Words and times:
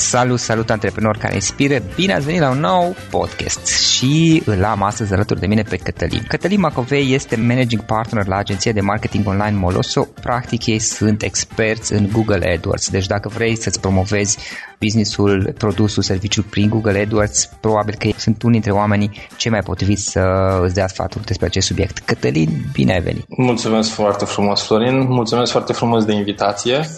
Salut, 0.00 0.38
salut 0.38 0.70
antreprenori 0.70 1.18
care 1.18 1.34
inspiră! 1.34 1.82
Bine 1.94 2.14
ați 2.14 2.24
venit 2.24 2.40
la 2.40 2.50
un 2.50 2.58
nou 2.58 2.96
podcast 3.10 3.66
și 3.66 4.42
îl 4.44 4.64
am 4.64 4.82
astăzi 4.82 5.12
alături 5.12 5.40
de 5.40 5.46
mine 5.46 5.62
pe 5.62 5.76
Cătălin. 5.76 6.24
Cătălin 6.28 6.60
Macovei 6.60 7.14
este 7.14 7.36
managing 7.36 7.82
partner 7.82 8.26
la 8.26 8.36
agenția 8.36 8.72
de 8.72 8.80
marketing 8.80 9.26
online 9.26 9.58
Moloso. 9.58 10.02
Practic 10.02 10.66
ei 10.66 10.78
sunt 10.78 11.22
experți 11.22 11.92
în 11.92 12.08
Google 12.12 12.52
AdWords, 12.52 12.90
deci 12.90 13.06
dacă 13.06 13.28
vrei 13.28 13.56
să-ți 13.56 13.80
promovezi 13.80 14.38
businessul, 14.80 15.54
produsul, 15.58 16.02
serviciul 16.02 16.42
prin 16.42 16.68
Google 16.68 17.00
AdWords, 17.00 17.50
probabil 17.60 17.94
că 17.98 18.08
sunt 18.16 18.42
unii 18.42 18.60
dintre 18.60 18.78
oamenii 18.80 19.10
cei 19.36 19.50
mai 19.50 19.60
potriviți 19.60 20.10
să 20.10 20.20
îți 20.62 20.74
dea 20.74 20.86
sfaturi 20.86 21.24
despre 21.24 21.46
acest 21.46 21.66
subiect. 21.66 21.98
Cătălin, 21.98 22.48
bine 22.72 22.92
ai 22.92 23.00
venit! 23.00 23.24
Mulțumesc 23.28 23.90
foarte 23.90 24.24
frumos, 24.24 24.66
Florin! 24.66 25.06
Mulțumesc 25.08 25.50
foarte 25.50 25.72
frumos 25.72 26.04
de 26.04 26.12
invitație! 26.12 26.80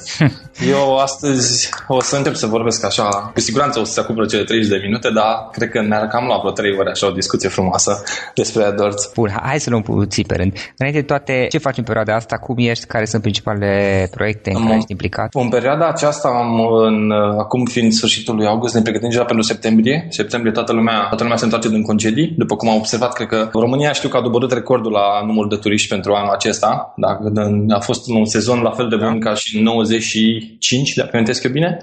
Eu 0.68 0.96
astăzi 0.96 1.70
o 1.88 2.00
să 2.00 2.16
încep 2.16 2.34
să 2.34 2.46
vorbesc 2.46 2.84
așa, 2.84 3.30
cu 3.34 3.40
siguranță 3.40 3.80
o 3.80 3.84
să 3.84 3.92
se 3.92 4.00
acopere 4.00 4.26
cele 4.26 4.44
30 4.44 4.68
de 4.68 4.80
minute, 4.84 5.10
dar 5.10 5.48
cred 5.52 5.70
că 5.70 5.82
ne-ar 5.82 6.06
cam 6.06 6.24
lua 6.24 6.38
vreo 6.38 6.50
3 6.50 6.76
ore 6.78 6.90
așa 6.90 7.06
o 7.06 7.10
discuție 7.10 7.48
frumoasă 7.48 8.02
despre 8.34 8.62
AdWords. 8.64 9.10
Bun, 9.14 9.30
hai 9.42 9.60
să 9.60 9.70
luăm 9.70 9.82
puțin 9.82 10.24
pe 10.26 10.34
rând. 10.36 10.52
Înainte 10.76 11.00
de 11.00 11.06
toate, 11.06 11.46
ce 11.50 11.58
faci 11.58 11.78
în 11.78 11.84
perioada 11.84 12.14
asta? 12.14 12.36
Cum 12.36 12.56
ești? 12.58 12.86
Care 12.86 13.04
sunt 13.04 13.22
principalele 13.22 14.08
proiecte 14.10 14.50
în 14.50 14.56
am, 14.56 14.62
care 14.62 14.76
ești 14.76 14.90
implicat? 14.90 15.28
În 15.34 15.48
perioada 15.48 15.88
aceasta, 15.88 16.28
am 16.28 16.60
în, 16.60 17.10
acum 17.38 17.64
fiind 17.72 17.92
sfârșitul 17.92 18.34
lui 18.34 18.46
august, 18.46 18.74
ne 18.74 18.82
pregătim 18.82 19.08
deja 19.08 19.24
pentru 19.24 19.44
septembrie. 19.44 20.06
Septembrie 20.08 20.52
toată 20.52 20.72
lumea, 20.72 20.98
toată 21.08 21.22
lumea 21.22 21.36
se 21.36 21.44
întoarce 21.44 21.68
din 21.68 21.82
concedii. 21.82 22.34
După 22.36 22.56
cum 22.56 22.68
am 22.68 22.76
observat, 22.76 23.12
cred 23.12 23.28
că 23.28 23.48
România 23.52 23.92
știu 23.92 24.08
că 24.08 24.16
a 24.16 24.22
dobărât 24.22 24.52
recordul 24.52 24.92
la 24.92 25.26
numărul 25.26 25.48
de 25.48 25.56
turiști 25.56 25.88
pentru 25.88 26.12
anul 26.12 26.32
acesta. 26.32 26.94
Da? 26.96 27.18
A 27.68 27.80
fost 27.80 28.08
un 28.08 28.24
sezon 28.24 28.60
la 28.60 28.70
fel 28.70 28.88
de 28.88 28.96
bun 28.96 29.18
da. 29.18 29.28
ca 29.28 29.34
și 29.34 29.56
în 29.56 29.62
95, 29.62 30.94
dacă 30.94 31.10
amintesc 31.12 31.44
eu 31.44 31.50
bine. 31.50 31.78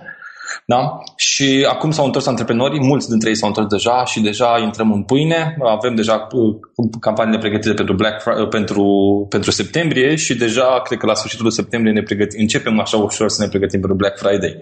Da? 0.66 0.98
Și 1.16 1.66
acum 1.70 1.92
s-au 1.92 2.06
întors 2.06 2.28
antreprenorii, 2.28 2.80
mulți 2.80 3.10
dintre 3.10 3.30
ei 3.30 3.36
s-au 3.36 3.48
întors 3.48 3.68
deja 3.68 4.06
și 4.06 4.20
deja 4.20 4.60
intrăm 4.64 4.92
în 4.92 5.04
pâine. 5.04 5.58
Avem 5.64 5.96
deja 5.96 6.28
uh, 6.32 6.56
campaniile 7.00 7.40
pregătite 7.40 7.74
pentru, 7.74 7.96
Black 7.96 8.22
Friday, 8.22 8.42
uh, 8.42 8.48
pentru, 8.48 8.86
pentru 9.30 9.52
septembrie 9.52 10.16
și 10.16 10.36
deja 10.36 10.82
cred 10.84 11.00
că 11.00 11.06
la 11.06 11.14
sfârșitul 11.14 11.52
septembrie 11.52 11.94
ne 11.94 12.02
pregătim, 12.02 12.40
începem 12.42 12.80
așa 12.80 12.98
ușor 12.98 13.30
să 13.30 13.44
ne 13.44 13.50
pregătim 13.50 13.80
pentru 13.80 13.98
Black 13.98 14.18
Friday. 14.18 14.58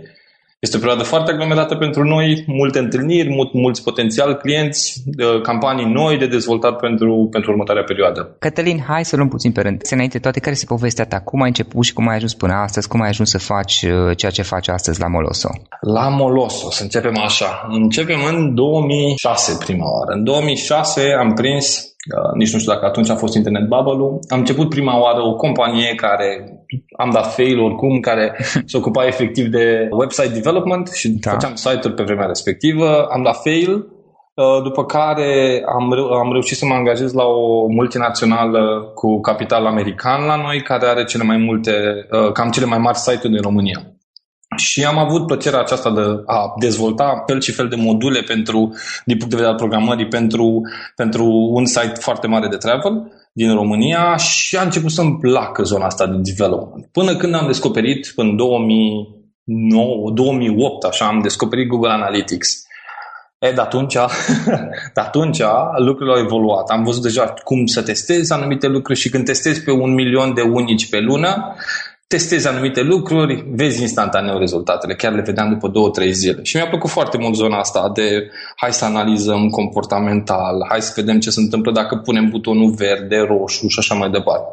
Este 0.60 0.78
o 0.78 0.80
perioadă 0.80 1.04
foarte 1.04 1.32
aglomerată 1.32 1.76
pentru 1.76 2.04
noi, 2.04 2.44
multe 2.48 2.80
întâlniri, 2.80 3.30
mult, 3.30 3.54
mulți 3.54 3.84
potențial 3.84 4.34
clienți, 4.34 5.04
campanii 5.42 5.86
noi 5.86 6.18
de 6.18 6.28
dezvoltat 6.28 6.80
pentru, 6.80 7.28
pentru 7.32 7.52
următoarea 7.52 7.84
perioadă. 7.84 8.36
Cătălin, 8.40 8.84
hai 8.88 9.06
să 9.06 9.16
luăm 9.16 9.28
puțin 9.28 9.52
pe 9.52 9.62
rând. 9.62 9.82
Se 9.82 9.94
înainte 9.94 10.20
toate, 10.20 10.40
care 10.40 10.52
este 10.52 10.66
povestea 10.66 11.06
ta? 11.06 11.20
Cum 11.20 11.42
ai 11.42 11.48
început 11.48 11.84
și 11.84 11.94
cum 11.94 12.08
ai 12.08 12.16
ajuns 12.16 12.34
până 12.34 12.54
astăzi? 12.54 12.88
Cum 12.88 13.02
ai 13.02 13.10
ajuns 13.10 13.30
să 13.30 13.38
faci 13.38 13.82
uh, 13.84 14.18
ceea 14.18 14.32
ce 14.32 14.42
faci 14.42 14.68
astăzi 14.68 15.00
la 15.00 15.08
Moloso? 15.08 15.50
La 15.82 16.08
Moloso, 16.10 16.72
să 16.72 16.84
începem 16.84 17.18
așa. 17.18 17.68
Începem 17.70 18.20
în 18.34 18.56
2006 18.56 19.58
prima 19.66 19.86
oară. 19.92 20.12
În 20.12 20.24
2006 20.24 21.02
am 21.20 21.34
prins 21.34 21.96
Uh, 22.16 22.32
nici 22.34 22.54
nu 22.54 22.60
știu 22.60 22.72
dacă 22.72 22.86
atunci 22.86 23.10
a 23.10 23.16
fost 23.16 23.36
internet 23.36 23.68
bubble 23.68 24.20
Am 24.30 24.40
început 24.40 24.70
prima 24.70 25.00
oară 25.00 25.22
o 25.22 25.36
companie 25.36 25.96
care 25.96 26.57
am 26.98 27.10
dat 27.10 27.34
fail 27.34 27.60
oricum, 27.60 28.00
care 28.00 28.36
se 28.66 28.78
ocupa 28.78 29.06
efectiv 29.06 29.48
de 29.48 29.88
website 29.92 30.34
development 30.34 30.88
și 30.88 31.10
da. 31.10 31.32
făceam 31.32 31.56
site-uri 31.56 31.94
pe 31.94 32.04
vremea 32.04 32.26
respectivă. 32.26 33.06
Am 33.06 33.24
dat 33.24 33.42
fail, 33.42 33.74
uh, 34.34 34.64
după 34.64 34.86
care 34.86 35.64
am, 35.80 35.94
reu- 35.94 36.12
am 36.12 36.32
reușit 36.32 36.58
să 36.58 36.66
mă 36.66 36.74
angajez 36.74 37.14
la 37.14 37.24
o 37.24 37.68
multinațională 37.68 38.92
cu 38.96 39.20
capital 39.20 39.66
american 39.66 40.26
la 40.26 40.36
noi, 40.36 40.62
care 40.62 40.86
are 40.86 41.04
cele 41.04 41.24
mai 41.24 41.38
multe, 41.38 41.72
uh, 42.12 42.32
cam 42.32 42.50
cele 42.50 42.66
mai 42.66 42.78
mari 42.78 42.98
site-uri 42.98 43.34
din 43.34 43.42
România. 43.42 43.92
Și 44.56 44.86
am 44.86 44.98
avut 44.98 45.26
plăcerea 45.26 45.60
aceasta 45.60 45.92
de 45.92 46.02
a 46.26 46.54
dezvolta 46.60 47.24
fel 47.26 47.42
și 47.42 47.52
fel 47.52 47.68
de 47.68 47.76
module 47.76 48.22
pentru, 48.22 48.74
din 49.06 49.18
punct 49.18 49.30
de 49.30 49.36
vedere 49.36 49.48
al 49.48 49.56
programării 49.56 50.08
pentru, 50.08 50.62
pentru 50.96 51.26
un 51.54 51.66
site 51.66 52.00
foarte 52.00 52.28
mare 52.28 52.48
de 52.48 52.58
travel 52.58 53.12
din 53.38 53.54
România 53.54 54.16
și 54.16 54.58
a 54.58 54.62
început 54.62 54.92
să-mi 54.92 55.18
placă 55.18 55.64
zona 55.64 55.86
asta 55.86 56.08
de 56.08 56.18
development. 56.22 56.86
Până 56.92 57.16
când 57.16 57.34
am 57.36 57.46
descoperit, 57.46 58.14
în 58.16 58.36
2009, 58.36 60.12
2008, 60.12 60.84
așa, 60.84 61.06
am 61.06 61.22
descoperit 61.22 61.68
Google 61.68 61.92
Analytics. 61.92 62.64
E, 63.40 63.52
de 63.52 63.62
atunci, 63.62 63.94
de 64.96 65.02
atunci 65.02 65.42
lucrurile 65.78 66.16
au 66.16 66.24
evoluat. 66.24 66.70
Am 66.70 66.84
văzut 66.84 67.02
deja 67.02 67.34
cum 67.44 67.66
să 67.66 67.82
testez 67.82 68.30
anumite 68.30 68.68
lucruri 68.68 69.00
și 69.00 69.10
când 69.10 69.26
testezi 69.26 69.64
pe 69.64 69.72
un 69.72 69.94
milion 69.94 70.34
de 70.34 70.42
unici 70.42 70.90
pe 70.90 71.00
lună, 71.00 71.56
testezi 72.08 72.48
anumite 72.48 72.82
lucruri, 72.82 73.46
vezi 73.56 73.82
instantaneu 73.82 74.38
rezultatele, 74.38 74.96
chiar 74.96 75.14
le 75.14 75.22
vedeam 75.22 75.50
după 75.50 75.68
două, 75.68 75.90
trei 75.90 76.12
zile. 76.12 76.40
Și 76.44 76.56
mi-a 76.56 76.68
plăcut 76.68 76.90
foarte 76.90 77.18
mult 77.18 77.36
zona 77.36 77.58
asta 77.58 77.92
de 77.94 78.30
hai 78.56 78.74
să 78.74 78.86
analizăm 78.86 79.50
comportamental, 79.50 80.66
hai 80.70 80.82
să 80.82 80.94
vedem 80.96 81.20
ce 81.20 81.30
se 81.30 81.40
întâmplă 81.40 81.72
dacă 81.72 81.96
punem 81.96 82.30
butonul 82.30 82.72
verde, 82.72 83.18
roșu 83.18 83.68
și 83.68 83.80
așa 83.80 83.96
mai 83.96 84.10
departe. 84.10 84.48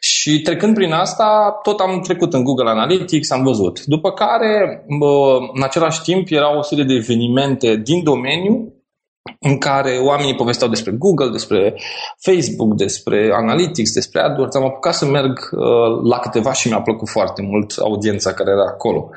Și 0.00 0.40
trecând 0.40 0.74
prin 0.74 0.92
asta, 0.92 1.58
tot 1.62 1.80
am 1.80 2.00
trecut 2.00 2.34
în 2.34 2.44
Google 2.44 2.70
Analytics, 2.70 3.30
am 3.30 3.42
văzut. 3.42 3.84
După 3.84 4.12
care, 4.12 4.84
în 5.54 5.62
același 5.62 6.02
timp, 6.02 6.26
erau 6.30 6.58
o 6.58 6.62
serie 6.62 6.84
de 6.84 6.94
evenimente 6.94 7.76
din 7.76 8.02
domeniu 8.02 8.73
în 9.40 9.58
care 9.58 9.98
oamenii 10.02 10.34
povesteau 10.34 10.70
despre 10.70 10.92
Google, 10.92 11.30
despre 11.30 11.74
Facebook, 12.18 12.74
despre 12.74 13.30
Analytics, 13.32 13.92
despre 13.92 14.20
AdWords. 14.20 14.56
Am 14.56 14.64
apucat 14.64 14.94
să 14.94 15.04
merg 15.04 15.50
uh, 15.52 15.60
la 16.08 16.18
câteva 16.18 16.52
și 16.52 16.68
mi-a 16.68 16.80
plăcut 16.80 17.08
foarte 17.08 17.42
mult 17.42 17.74
audiența 17.78 18.32
care 18.32 18.50
era 18.50 18.66
acolo. 18.66 19.10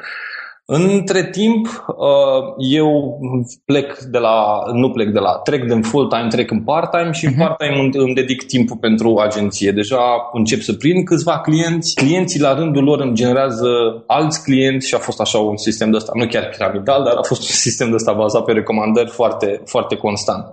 Între 0.69 1.29
timp, 1.29 1.85
uh, 1.87 2.53
eu 2.57 3.19
plec 3.65 3.97
de 3.99 4.17
la, 4.17 4.63
nu 4.73 4.91
plec 4.91 5.09
de 5.09 5.19
la, 5.19 5.31
trec 5.43 5.67
din 5.67 5.81
full-time, 5.81 6.27
trec 6.29 6.51
în 6.51 6.63
part-time 6.63 7.11
și 7.11 7.25
în 7.25 7.31
mhm. 7.35 7.41
part-time 7.41 7.79
îmi, 7.79 7.89
îmi 7.93 8.13
dedic 8.13 8.45
timpul 8.45 8.77
pentru 8.77 9.17
agenție. 9.17 9.71
Deja 9.71 9.99
încep 10.33 10.61
să 10.61 10.73
prind 10.73 11.05
câțiva 11.05 11.39
clienți. 11.39 11.95
Clienții 11.95 12.39
la 12.39 12.53
rândul 12.53 12.83
lor 12.83 12.99
îmi 12.99 13.13
generează 13.15 13.67
alți 14.07 14.43
clienți 14.43 14.87
și 14.87 14.95
a 14.95 14.97
fost 14.97 15.19
așa 15.19 15.37
un 15.37 15.57
sistem 15.57 15.91
de 15.91 15.95
ăsta, 15.95 16.11
nu 16.15 16.27
chiar 16.27 16.49
piramidal, 16.49 17.03
dar 17.03 17.15
a 17.15 17.21
fost 17.21 17.41
un 17.41 17.55
sistem 17.55 17.89
de 17.89 17.95
ăsta 17.95 18.13
bazat 18.13 18.43
pe 18.43 18.51
recomandări 18.51 19.09
foarte, 19.09 19.61
foarte 19.65 19.95
constant. 19.95 20.45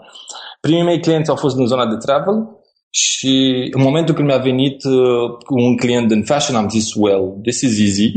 Primii 0.60 0.82
mei 0.82 1.00
clienți 1.00 1.30
au 1.30 1.36
fost 1.36 1.56
din 1.56 1.66
zona 1.66 1.86
de 1.86 1.96
travel, 1.96 2.48
și 2.96 3.68
în 3.70 3.82
momentul 3.82 4.14
când 4.14 4.28
mi-a 4.28 4.38
venit 4.38 4.84
uh, 4.84 5.30
un 5.48 5.76
client 5.76 6.08
din 6.08 6.24
fashion, 6.24 6.56
am 6.56 6.68
zis, 6.68 6.94
well, 6.94 7.38
this 7.42 7.60
is 7.60 7.80
easy. 7.80 8.12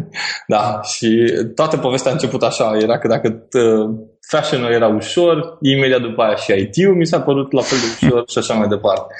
da, 0.54 0.80
și 0.82 1.32
toată 1.54 1.76
povestea 1.76 2.10
a 2.10 2.14
început 2.14 2.42
așa, 2.42 2.76
era 2.80 2.98
că 2.98 3.08
dacă 3.08 3.48
uh, 3.52 3.94
fashion 4.28 4.64
era 4.64 4.88
ușor, 4.88 5.58
imediat 5.60 6.00
după 6.00 6.22
aia 6.22 6.34
și 6.34 6.52
IT-ul 6.52 6.96
mi 6.96 7.06
s-a 7.06 7.20
părut 7.20 7.52
la 7.52 7.62
fel 7.62 7.78
de 7.78 8.06
ușor 8.06 8.24
și 8.28 8.38
așa 8.38 8.54
mai 8.54 8.68
departe. 8.68 9.14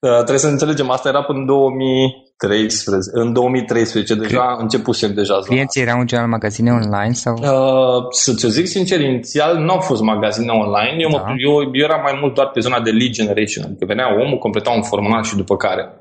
Uh, 0.00 0.14
trebuie 0.14 0.38
să 0.38 0.48
înțelegem, 0.48 0.90
asta 0.90 1.08
era 1.08 1.22
până 1.22 1.38
în 1.38 1.46
2013. 1.46 3.10
În 3.12 3.32
2013 3.32 4.14
deja 4.14 4.56
începusem 4.58 5.14
deja 5.14 5.34
zona 5.34 5.46
Clienții 5.46 5.82
erau 5.82 6.00
în 6.00 6.06
general 6.06 6.30
magazine 6.30 6.70
online? 6.70 7.12
sau? 7.12 7.34
Uh, 7.34 8.06
să-ți 8.10 8.48
zic 8.48 8.66
sincer, 8.66 9.00
inițial 9.00 9.56
nu 9.56 9.72
au 9.72 9.80
fost 9.80 10.02
magazine 10.02 10.52
online. 10.52 10.96
Eu, 10.98 11.10
da. 11.10 11.16
mă, 11.16 11.34
eu, 11.36 11.52
eu 11.72 11.84
eram 11.84 12.00
mai 12.02 12.18
mult 12.20 12.34
doar 12.34 12.48
pe 12.48 12.60
zona 12.60 12.80
de 12.80 12.90
lead 12.90 13.10
generation. 13.10 13.64
Adică 13.64 13.84
venea 13.84 14.06
omul, 14.22 14.38
completa 14.38 14.70
un 14.70 14.82
formular 14.82 15.24
și 15.24 15.36
după 15.36 15.56
care 15.56 15.99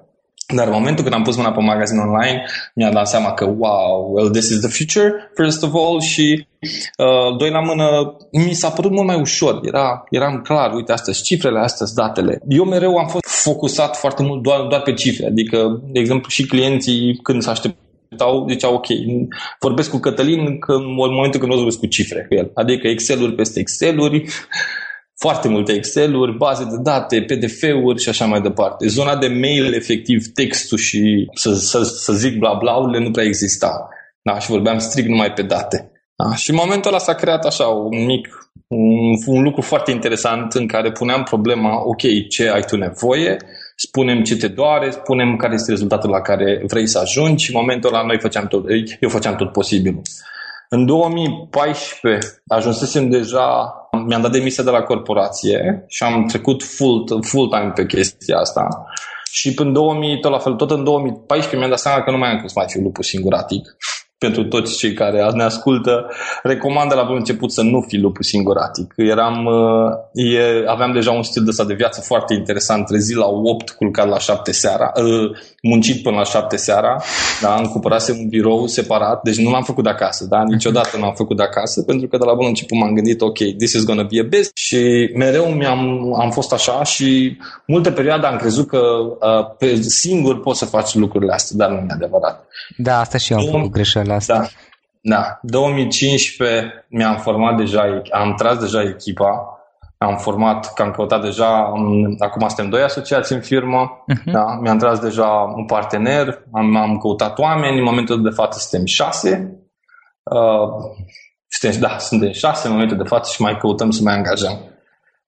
dar 0.56 0.68
în 0.68 0.74
momentul 0.74 1.04
când 1.04 1.16
am 1.16 1.24
pus 1.24 1.36
mâna 1.36 1.52
pe 1.52 1.62
magazin 1.62 1.98
online, 1.98 2.46
mi-am 2.76 2.94
dat 2.94 3.08
seama 3.08 3.32
că, 3.34 3.46
wow, 3.46 4.12
well, 4.14 4.30
this 4.30 4.50
is 4.50 4.60
the 4.60 4.70
future, 4.70 5.32
first 5.36 5.64
of 5.64 5.74
all, 5.74 6.00
și 6.02 6.48
uh, 6.98 7.38
doi 7.38 7.50
la 7.50 7.60
mână, 7.60 8.16
mi 8.32 8.54
s-a 8.54 8.70
părut 8.70 8.92
mult 8.92 9.08
mai 9.08 9.20
ușor. 9.20 9.60
Era, 9.64 10.04
eram 10.10 10.42
clar, 10.42 10.74
uite, 10.74 10.92
astea 10.92 11.14
cifrele, 11.14 11.60
astea 11.60 11.88
datele. 11.96 12.42
Eu 12.48 12.64
mereu 12.64 12.98
am 12.98 13.08
fost 13.08 13.26
focusat 13.26 13.98
foarte 13.98 14.24
mult 14.24 14.44
doar, 14.44 14.62
doar 14.70 14.82
pe 14.82 14.94
cifre. 14.94 15.26
Adică, 15.26 15.82
de 15.92 16.00
exemplu, 16.00 16.30
și 16.30 16.46
clienții, 16.46 17.20
când 17.24 17.42
s-a 17.42 17.52
așteptau, 17.52 18.46
zicea 18.50 18.74
ok, 18.74 18.88
vorbesc 19.60 19.90
cu 19.90 19.98
Cătălin 19.98 20.60
că 20.60 20.72
în 20.72 20.94
momentul 20.94 21.40
când 21.40 21.52
o 21.52 21.56
vorbesc 21.56 21.80
cu 21.80 21.86
cifre 21.86 22.26
cu 22.28 22.34
el. 22.34 22.52
Adică 22.54 22.88
Excel-uri 22.88 23.36
peste 23.36 23.60
Excel-uri, 23.60 24.24
foarte 25.20 25.48
multe 25.48 25.72
Excel-uri, 25.72 26.38
baze 26.38 26.64
de 26.64 26.78
date, 26.82 27.22
PDF-uri 27.22 28.02
și 28.02 28.10
așa 28.10 28.26
mai 28.26 28.42
departe. 28.42 28.88
Zona 28.88 29.18
de 29.18 29.28
mail, 29.28 29.74
efectiv, 29.74 30.26
textul 30.34 30.78
și 30.78 31.30
să, 31.34 31.54
să, 31.54 31.84
să 31.84 32.14
zic 32.14 32.38
bla 32.38 32.54
bla 32.54 32.80
nu 32.80 33.12
prea 33.12 33.26
exista. 33.26 33.88
Da, 34.22 34.40
și 34.40 34.50
vorbeam 34.50 34.78
strict 34.78 35.08
numai 35.08 35.34
pe 35.34 35.42
date. 35.42 35.92
Da, 36.16 36.36
și 36.36 36.50
în 36.50 36.56
momentul 36.56 36.92
ăla 36.92 37.00
s-a 37.00 37.14
creat 37.14 37.46
așa 37.46 37.66
un 37.66 38.06
mic, 38.06 38.52
un, 38.68 39.36
un 39.36 39.44
lucru 39.44 39.62
foarte 39.62 39.92
interesant 39.92 40.54
în 40.54 40.68
care 40.68 40.92
puneam 40.92 41.24
problema, 41.24 41.86
ok, 41.86 42.02
ce 42.30 42.50
ai 42.50 42.62
tu 42.62 42.78
nevoie, 42.78 43.38
spunem 43.76 44.24
ce 44.24 44.38
te 44.38 44.48
doare, 44.48 44.92
spunem 44.92 45.36
care 45.36 45.54
este 45.54 45.72
rezultatul 45.72 46.10
la 46.10 46.22
care 46.22 46.64
vrei 46.68 46.88
să 46.88 47.00
ajungi 47.00 47.44
și 47.44 47.56
în 47.56 47.60
momentul 47.60 47.94
ăla 47.94 48.06
noi 48.06 48.20
făceam 48.20 48.48
tot, 48.48 48.66
eu 49.00 49.10
făceam 49.10 49.36
tot 49.36 49.52
posibilul. 49.52 50.02
În 50.70 50.86
2014 50.86 52.42
ajunsesem 52.48 53.10
deja, 53.10 53.74
mi-am 53.92 54.22
dat 54.22 54.32
demisia 54.32 54.64
de 54.64 54.70
la 54.70 54.82
corporație 54.82 55.84
și 55.88 56.04
am 56.04 56.26
trecut 56.26 56.64
full, 56.64 57.06
full-time 57.22 57.72
pe 57.76 57.86
chestia 57.86 58.38
asta. 58.38 58.68
Și 59.32 59.54
până 59.54 59.72
2000, 59.72 60.20
tot 60.20 60.32
la 60.32 60.40
fel, 60.40 60.54
tot 60.54 60.72
în 60.72 60.84
2014 60.84 61.58
mi-am 61.58 61.70
dat 61.70 61.80
seama 61.80 62.04
că 62.04 62.12
nu 62.12 62.18
mai 62.18 62.30
am 62.30 62.38
cum 62.38 62.48
să 62.48 62.54
mai 62.56 62.66
fiu 62.70 62.82
lupul 62.82 63.04
singuratic. 63.04 63.78
Pentru 64.20 64.44
toți 64.44 64.78
cei 64.78 64.94
care 64.94 65.30
ne 65.34 65.44
ascultă, 65.44 66.06
recomand 66.44 66.90
de 66.90 66.96
la 66.96 67.04
bun 67.04 67.16
început 67.16 67.52
să 67.52 67.62
nu 67.62 67.86
fii 67.88 68.00
lupul 68.00 68.24
singuratic. 68.24 68.94
Eram, 68.96 69.46
uh, 69.46 70.34
e, 70.34 70.64
aveam 70.68 70.92
deja 70.92 71.12
un 71.12 71.24
stil 71.24 71.44
de 71.44 71.50
ăsta 71.50 71.64
de 71.64 71.74
viață 71.74 72.02
foarte 72.02 72.34
interesant, 72.34 72.86
trezit 72.86 73.16
la 73.16 73.26
8, 73.26 73.70
culcat 73.70 74.08
la 74.10 74.20
7 74.20 74.52
seara, 74.52 74.92
uh, 74.96 75.38
muncit 75.62 76.04
până 76.04 76.16
la 76.16 76.24
7 76.24 76.56
seara, 76.56 77.02
da? 77.42 77.56
îmi 77.56 77.68
cumpărase 77.68 78.12
un 78.12 78.28
birou 78.30 78.68
separat, 78.68 79.22
deci 79.24 79.38
nu 79.38 79.52
l-am 79.52 79.64
făcut 79.64 79.84
de 79.84 79.90
acasă, 79.90 80.26
da? 80.30 80.44
niciodată 80.44 80.98
nu 80.98 81.06
am 81.06 81.14
făcut 81.14 81.38
de 81.38 81.44
acasă, 81.44 81.84
pentru 81.84 82.08
că 82.08 82.18
de 82.18 82.26
la 82.26 82.34
bun 82.34 82.46
început 82.46 82.78
m-am 82.78 82.94
gândit, 82.94 83.22
ok, 83.22 83.38
this 83.38 83.74
is 83.74 83.86
gonna 83.86 84.04
be 84.04 84.20
a 84.20 84.24
business 84.24 84.52
și 84.54 85.10
mereu 85.16 85.46
mi-am, 85.46 86.14
am 86.22 86.32
fost 86.32 86.54
așa 86.54 86.84
și 86.84 87.38
multe 87.66 87.92
perioade 87.92 88.26
am 88.26 88.38
crezut 88.38 88.68
că 88.68 88.78
uh, 88.78 89.56
pe 89.58 89.82
singur 89.82 90.42
poți 90.42 90.60
să 90.60 90.66
faci 90.66 90.94
lucrurile 90.94 91.34
astea, 91.34 91.58
dar 91.58 91.70
nu 91.70 91.76
e 91.76 91.94
adevărat. 91.94 92.49
Da, 92.78 93.00
asta 93.00 93.18
și 93.18 93.32
eu 93.32 93.40
am 93.40 93.46
făcut 93.46 93.72
greșeala 93.72 94.16
asta. 94.16 94.38
Da. 94.38 94.48
Da, 95.02 95.40
2015 95.42 96.86
mi-am 96.90 97.18
format 97.18 97.58
deja, 97.58 98.02
am 98.12 98.36
tras 98.36 98.58
deja 98.58 98.82
echipa, 98.82 99.60
am 99.98 100.18
format, 100.18 100.74
că 100.74 100.82
am 100.82 100.92
căutat 100.92 101.22
deja, 101.22 101.74
acum 102.20 102.48
suntem 102.48 102.70
doi 102.70 102.82
asociați 102.82 103.34
în 103.34 103.42
firmă, 103.42 104.04
uh-huh. 104.14 104.32
da, 104.32 104.60
mi-am 104.62 104.78
tras 104.78 105.00
deja 105.00 105.54
un 105.56 105.66
partener, 105.66 106.44
am, 106.52 106.76
am 106.76 106.98
căutat 106.98 107.40
oameni, 107.40 107.78
în 107.78 107.84
momentul 107.84 108.22
de 108.22 108.30
față 108.30 108.60
suntem 108.60 108.86
șase, 108.86 109.60
uh, 110.24 110.70
suntem, 111.48 111.80
da, 111.80 111.98
suntem 111.98 112.32
șase 112.32 112.68
în 112.68 112.74
momentul 112.74 112.98
de 112.98 113.08
față 113.08 113.32
și 113.34 113.42
mai 113.42 113.58
căutăm 113.58 113.92
să 113.92 114.02
mai 114.04 114.14
angajăm. 114.14 114.69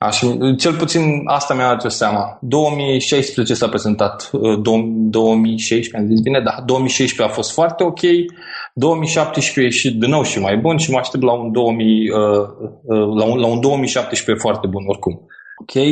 Așa, 0.02 0.38
cel 0.58 0.76
puțin 0.76 1.22
asta 1.26 1.54
mi-a 1.54 1.76
dat 1.76 1.92
seama. 1.92 2.38
2016 2.42 3.54
s-a 3.54 3.68
prezentat, 3.68 4.30
2016 4.62 5.90
uh, 5.94 6.02
am 6.02 6.08
zis 6.08 6.22
bine, 6.22 6.42
da, 6.42 6.64
2016 6.66 7.34
a 7.34 7.36
fost 7.36 7.52
foarte 7.52 7.84
ok, 7.84 8.00
2017 8.74 9.76
e 9.76 9.80
și 9.80 9.96
din 9.96 10.10
nou 10.10 10.24
și 10.24 10.40
mai 10.40 10.58
bun 10.58 10.78
și 10.78 10.92
mă 10.92 10.98
aștept 10.98 11.24
la 11.24 11.32
un, 11.32 11.52
2000, 11.52 12.10
uh, 12.10 12.18
uh, 12.84 13.16
la 13.18 13.24
un, 13.24 13.40
la 13.40 13.48
un 13.48 13.60
2017 13.60 14.44
foarte 14.44 14.68
bun 14.68 14.84
oricum. 14.88 15.28
Ok? 15.58 15.84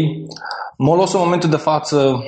Molos 0.77 1.13
în 1.13 1.19
momentul 1.23 1.49
de 1.49 1.55
față, 1.55 2.23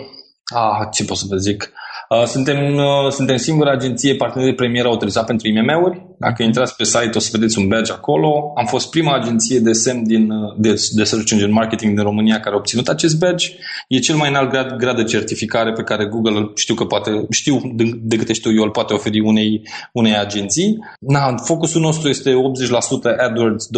ah, 0.55 0.87
ce 0.91 1.05
pot 1.05 1.17
să 1.17 1.25
vă 1.29 1.35
zic, 1.35 1.61
Uh, 1.63 1.81
suntem, 2.25 2.75
uh, 2.75 3.11
suntem 3.11 3.37
singura 3.37 3.71
agenție 3.71 4.15
partener 4.15 4.47
de 4.47 4.53
premier 4.53 4.85
autorizat 4.85 5.25
pentru 5.25 5.47
IMM-uri. 5.47 6.05
Dacă 6.17 6.43
intrați 6.43 6.75
pe 6.75 6.83
site 6.83 7.11
o 7.15 7.19
să 7.19 7.29
vedeți 7.31 7.57
un 7.57 7.67
badge 7.67 7.91
acolo. 7.91 8.51
Am 8.55 8.65
fost 8.65 8.89
prima 8.89 9.15
agenție 9.15 9.59
de 9.59 9.71
semn 9.71 10.03
din, 10.03 10.31
uh, 10.31 10.53
de, 10.57 10.73
de 10.91 11.03
search 11.03 11.31
engine 11.31 11.51
marketing 11.51 11.95
din 11.95 12.03
România 12.03 12.39
care 12.39 12.55
a 12.55 12.57
obținut 12.57 12.87
acest 12.87 13.19
badge. 13.19 13.47
E 13.87 13.99
cel 13.99 14.15
mai 14.15 14.29
înalt 14.29 14.49
grad, 14.49 14.75
grad 14.77 14.95
de 14.95 15.03
certificare 15.03 15.71
pe 15.71 15.83
care 15.83 16.05
Google 16.05 16.51
știu 16.55 16.75
că 16.75 16.85
poate, 16.85 17.25
știu 17.29 17.61
de, 17.73 17.83
de 18.01 18.15
câte 18.15 18.33
știu 18.33 18.53
eu, 18.53 18.63
îl 18.63 18.69
poate 18.69 18.93
oferi 18.93 19.19
unei, 19.19 19.61
unei 19.93 20.17
agenții. 20.17 20.77
Na, 20.99 21.35
focusul 21.43 21.81
nostru 21.81 22.09
este 22.09 22.33
80% 22.33 23.17
AdWords, 23.17 23.65
20% 23.65 23.69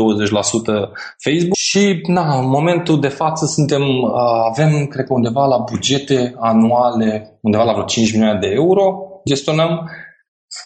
Facebook 1.24 1.56
și 1.56 2.02
na, 2.08 2.40
în 2.40 2.48
momentul 2.48 3.00
de 3.00 3.08
față 3.08 3.46
suntem, 3.46 3.84
avem, 4.52 4.86
cred 4.86 5.06
că 5.06 5.14
undeva 5.14 5.46
la 5.46 5.64
bugete 5.72 6.36
anuale 6.40 7.28
undeva 7.44 7.64
la 7.64 7.72
vreo 7.72 7.86
5 7.86 8.12
milioane 8.12 8.23
de 8.40 8.48
euro, 8.48 8.96
gestionăm 9.26 9.90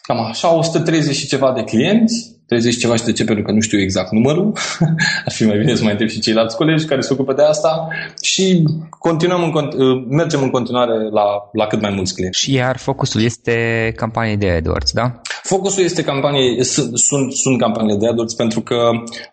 cam 0.02 0.20
așa 0.20 0.54
130 0.54 1.16
și 1.16 1.28
ceva 1.28 1.54
de 1.54 1.64
clienți 1.64 2.37
30 2.48 2.78
ceva 2.78 2.96
și 2.96 3.04
de 3.04 3.12
ce, 3.12 3.24
pentru 3.24 3.44
că 3.44 3.52
nu 3.52 3.60
știu 3.60 3.80
exact 3.80 4.12
numărul. 4.12 4.52
Ar 5.26 5.32
fi 5.32 5.46
mai 5.46 5.58
bine 5.58 5.76
să 5.76 5.84
mai 5.84 5.92
întreb 5.92 6.10
și 6.10 6.20
ceilalți 6.20 6.56
colegi 6.56 6.86
care 6.86 7.02
se 7.02 7.14
ocupă 7.14 7.34
de 7.34 7.42
asta 7.42 7.88
și 8.22 8.64
continuăm 8.90 9.44
în, 9.44 9.54
uh, 9.54 10.06
mergem 10.10 10.42
în 10.42 10.50
continuare 10.50 11.10
la, 11.12 11.26
la 11.52 11.68
cât 11.68 11.82
mai 11.82 11.92
mulți 11.96 12.14
clienți. 12.14 12.40
Și 12.40 12.54
iar 12.54 12.78
focusul 12.78 13.22
este 13.22 13.56
campanie 13.96 14.36
de 14.36 14.50
AdWords, 14.50 14.92
da? 14.92 15.22
Focusul 15.44 15.84
este 15.84 16.04
campanie, 16.04 16.64
sunt, 16.64 16.98
sunt, 16.98 17.34
sunt 17.34 17.60
campanii 17.60 17.98
de 17.98 18.08
AdWords 18.08 18.34
pentru 18.34 18.62
că 18.62 18.76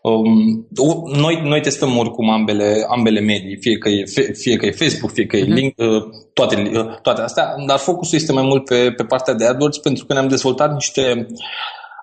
um, 0.03 0.67
noi, 1.13 1.41
noi 1.45 1.61
testăm 1.61 1.99
oricum 1.99 2.31
ambele, 2.31 2.87
ambele 2.89 3.21
medii, 3.21 3.57
fie 3.61 3.79
că, 3.79 3.89
e, 3.89 4.05
fie 4.33 4.57
că 4.57 4.67
e 4.67 4.71
Facebook, 4.71 5.13
fie 5.13 5.27
că 5.27 5.37
e 5.37 5.45
uh-huh. 5.45 5.55
link, 5.55 5.75
uh, 5.77 6.03
toate, 6.33 6.71
uh, 6.75 6.99
toate 7.03 7.21
astea, 7.21 7.55
dar 7.67 7.79
focusul 7.79 8.19
este 8.19 8.33
mai 8.33 8.43
mult 8.43 8.65
pe, 8.65 8.93
pe 8.97 9.03
partea 9.03 9.35
de 9.35 9.47
AdWords 9.47 9.79
pentru 9.79 10.07
că 10.07 10.13
ne-am 10.13 10.29
dezvoltat 10.29 10.73
niște 10.73 11.27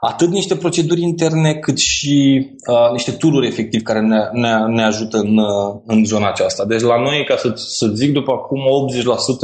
atât 0.03 0.29
niște 0.29 0.55
proceduri 0.55 1.01
interne, 1.01 1.53
cât 1.53 1.77
și 1.77 2.47
uh, 2.67 2.91
niște 2.91 3.11
tururi 3.11 3.47
efectiv 3.47 3.81
care 3.81 3.99
ne, 3.99 4.19
ne, 4.31 4.65
ne 4.67 4.83
ajută 4.83 5.17
în, 5.17 5.37
uh, 5.37 5.79
în 5.85 6.05
zona 6.05 6.27
aceasta. 6.27 6.65
Deci 6.65 6.81
la 6.81 7.01
noi, 7.01 7.25
ca 7.27 7.35
să, 7.35 7.53
să 7.55 7.87
zic 7.87 8.11
după 8.11 8.31
acum, 8.31 8.59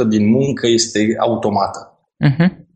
80% 0.04 0.08
din 0.08 0.30
muncă 0.30 0.66
este 0.66 1.14
automată. 1.18 1.98
Uh-huh. 2.24 2.36
Mhm. 2.38 2.66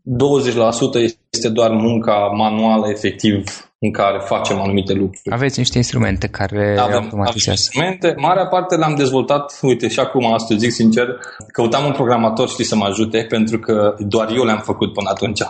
20% 0.97 1.01
este 1.01 1.22
doar 1.41 1.71
munca 1.71 2.31
manuală, 2.35 2.89
efectiv, 2.89 3.43
în 3.79 3.91
care 3.91 4.19
facem 4.25 4.61
anumite 4.61 4.93
lucruri. 4.93 5.21
Aveți 5.29 5.59
niște 5.59 5.77
instrumente 5.77 6.27
care 6.27 6.77
avem, 6.79 7.01
automatizează. 7.01 7.69
Avem 7.73 7.87
instrumente. 7.91 8.13
Marea 8.17 8.47
parte 8.47 8.75
le-am 8.75 8.95
dezvoltat, 8.95 9.59
uite, 9.61 9.87
și 9.87 9.99
acum, 9.99 10.33
astăzi 10.33 10.59
zic 10.59 10.71
sincer, 10.71 11.07
căutam 11.47 11.85
un 11.85 11.91
programator, 11.91 12.49
știi, 12.49 12.63
să 12.63 12.75
mă 12.75 12.85
ajute, 12.85 13.25
pentru 13.29 13.59
că 13.59 13.95
doar 13.99 14.29
eu 14.35 14.43
le-am 14.43 14.61
făcut 14.63 14.93
până 14.93 15.09
atunci. 15.09 15.41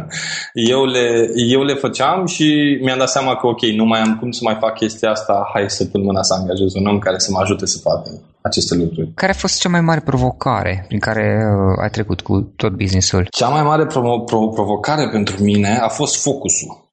eu, 0.72 0.84
le, 0.84 1.26
eu 1.34 1.62
le 1.62 1.74
făceam 1.74 2.26
și 2.26 2.78
mi-am 2.82 2.98
dat 2.98 3.08
seama 3.08 3.36
că, 3.36 3.46
ok, 3.46 3.60
nu 3.60 3.84
mai 3.84 4.00
am 4.00 4.16
cum 4.18 4.30
să 4.30 4.40
mai 4.44 4.56
fac 4.60 4.74
chestia 4.74 5.10
asta, 5.10 5.50
hai 5.52 5.70
să 5.70 5.84
pun 5.84 6.02
mâna 6.02 6.22
să 6.22 6.34
angajez 6.34 6.74
un 6.74 6.86
om 6.86 6.98
care 6.98 7.18
să 7.18 7.30
mă 7.32 7.38
ajute 7.42 7.66
să 7.66 7.78
facă 7.78 8.10
aceste 8.42 8.74
lucruri. 8.74 9.10
Care 9.14 9.32
a 9.32 9.34
fost 9.34 9.60
cea 9.60 9.68
mai 9.68 9.80
mare 9.80 10.00
provocare 10.00 10.84
prin 10.88 10.98
care 10.98 11.26
uh, 11.44 11.82
ai 11.82 11.90
trecut 11.90 12.20
cu 12.20 12.52
tot 12.56 12.72
businessul? 12.72 13.26
Cea 13.30 13.48
mai 13.48 13.62
mare 13.62 13.84
provo- 13.86 14.24
provo- 14.24 14.54
provocare 14.54 15.08
pentru 15.24 15.44
mine 15.44 15.78
a 15.78 15.88
fost 15.88 16.22
focusul. 16.22 16.88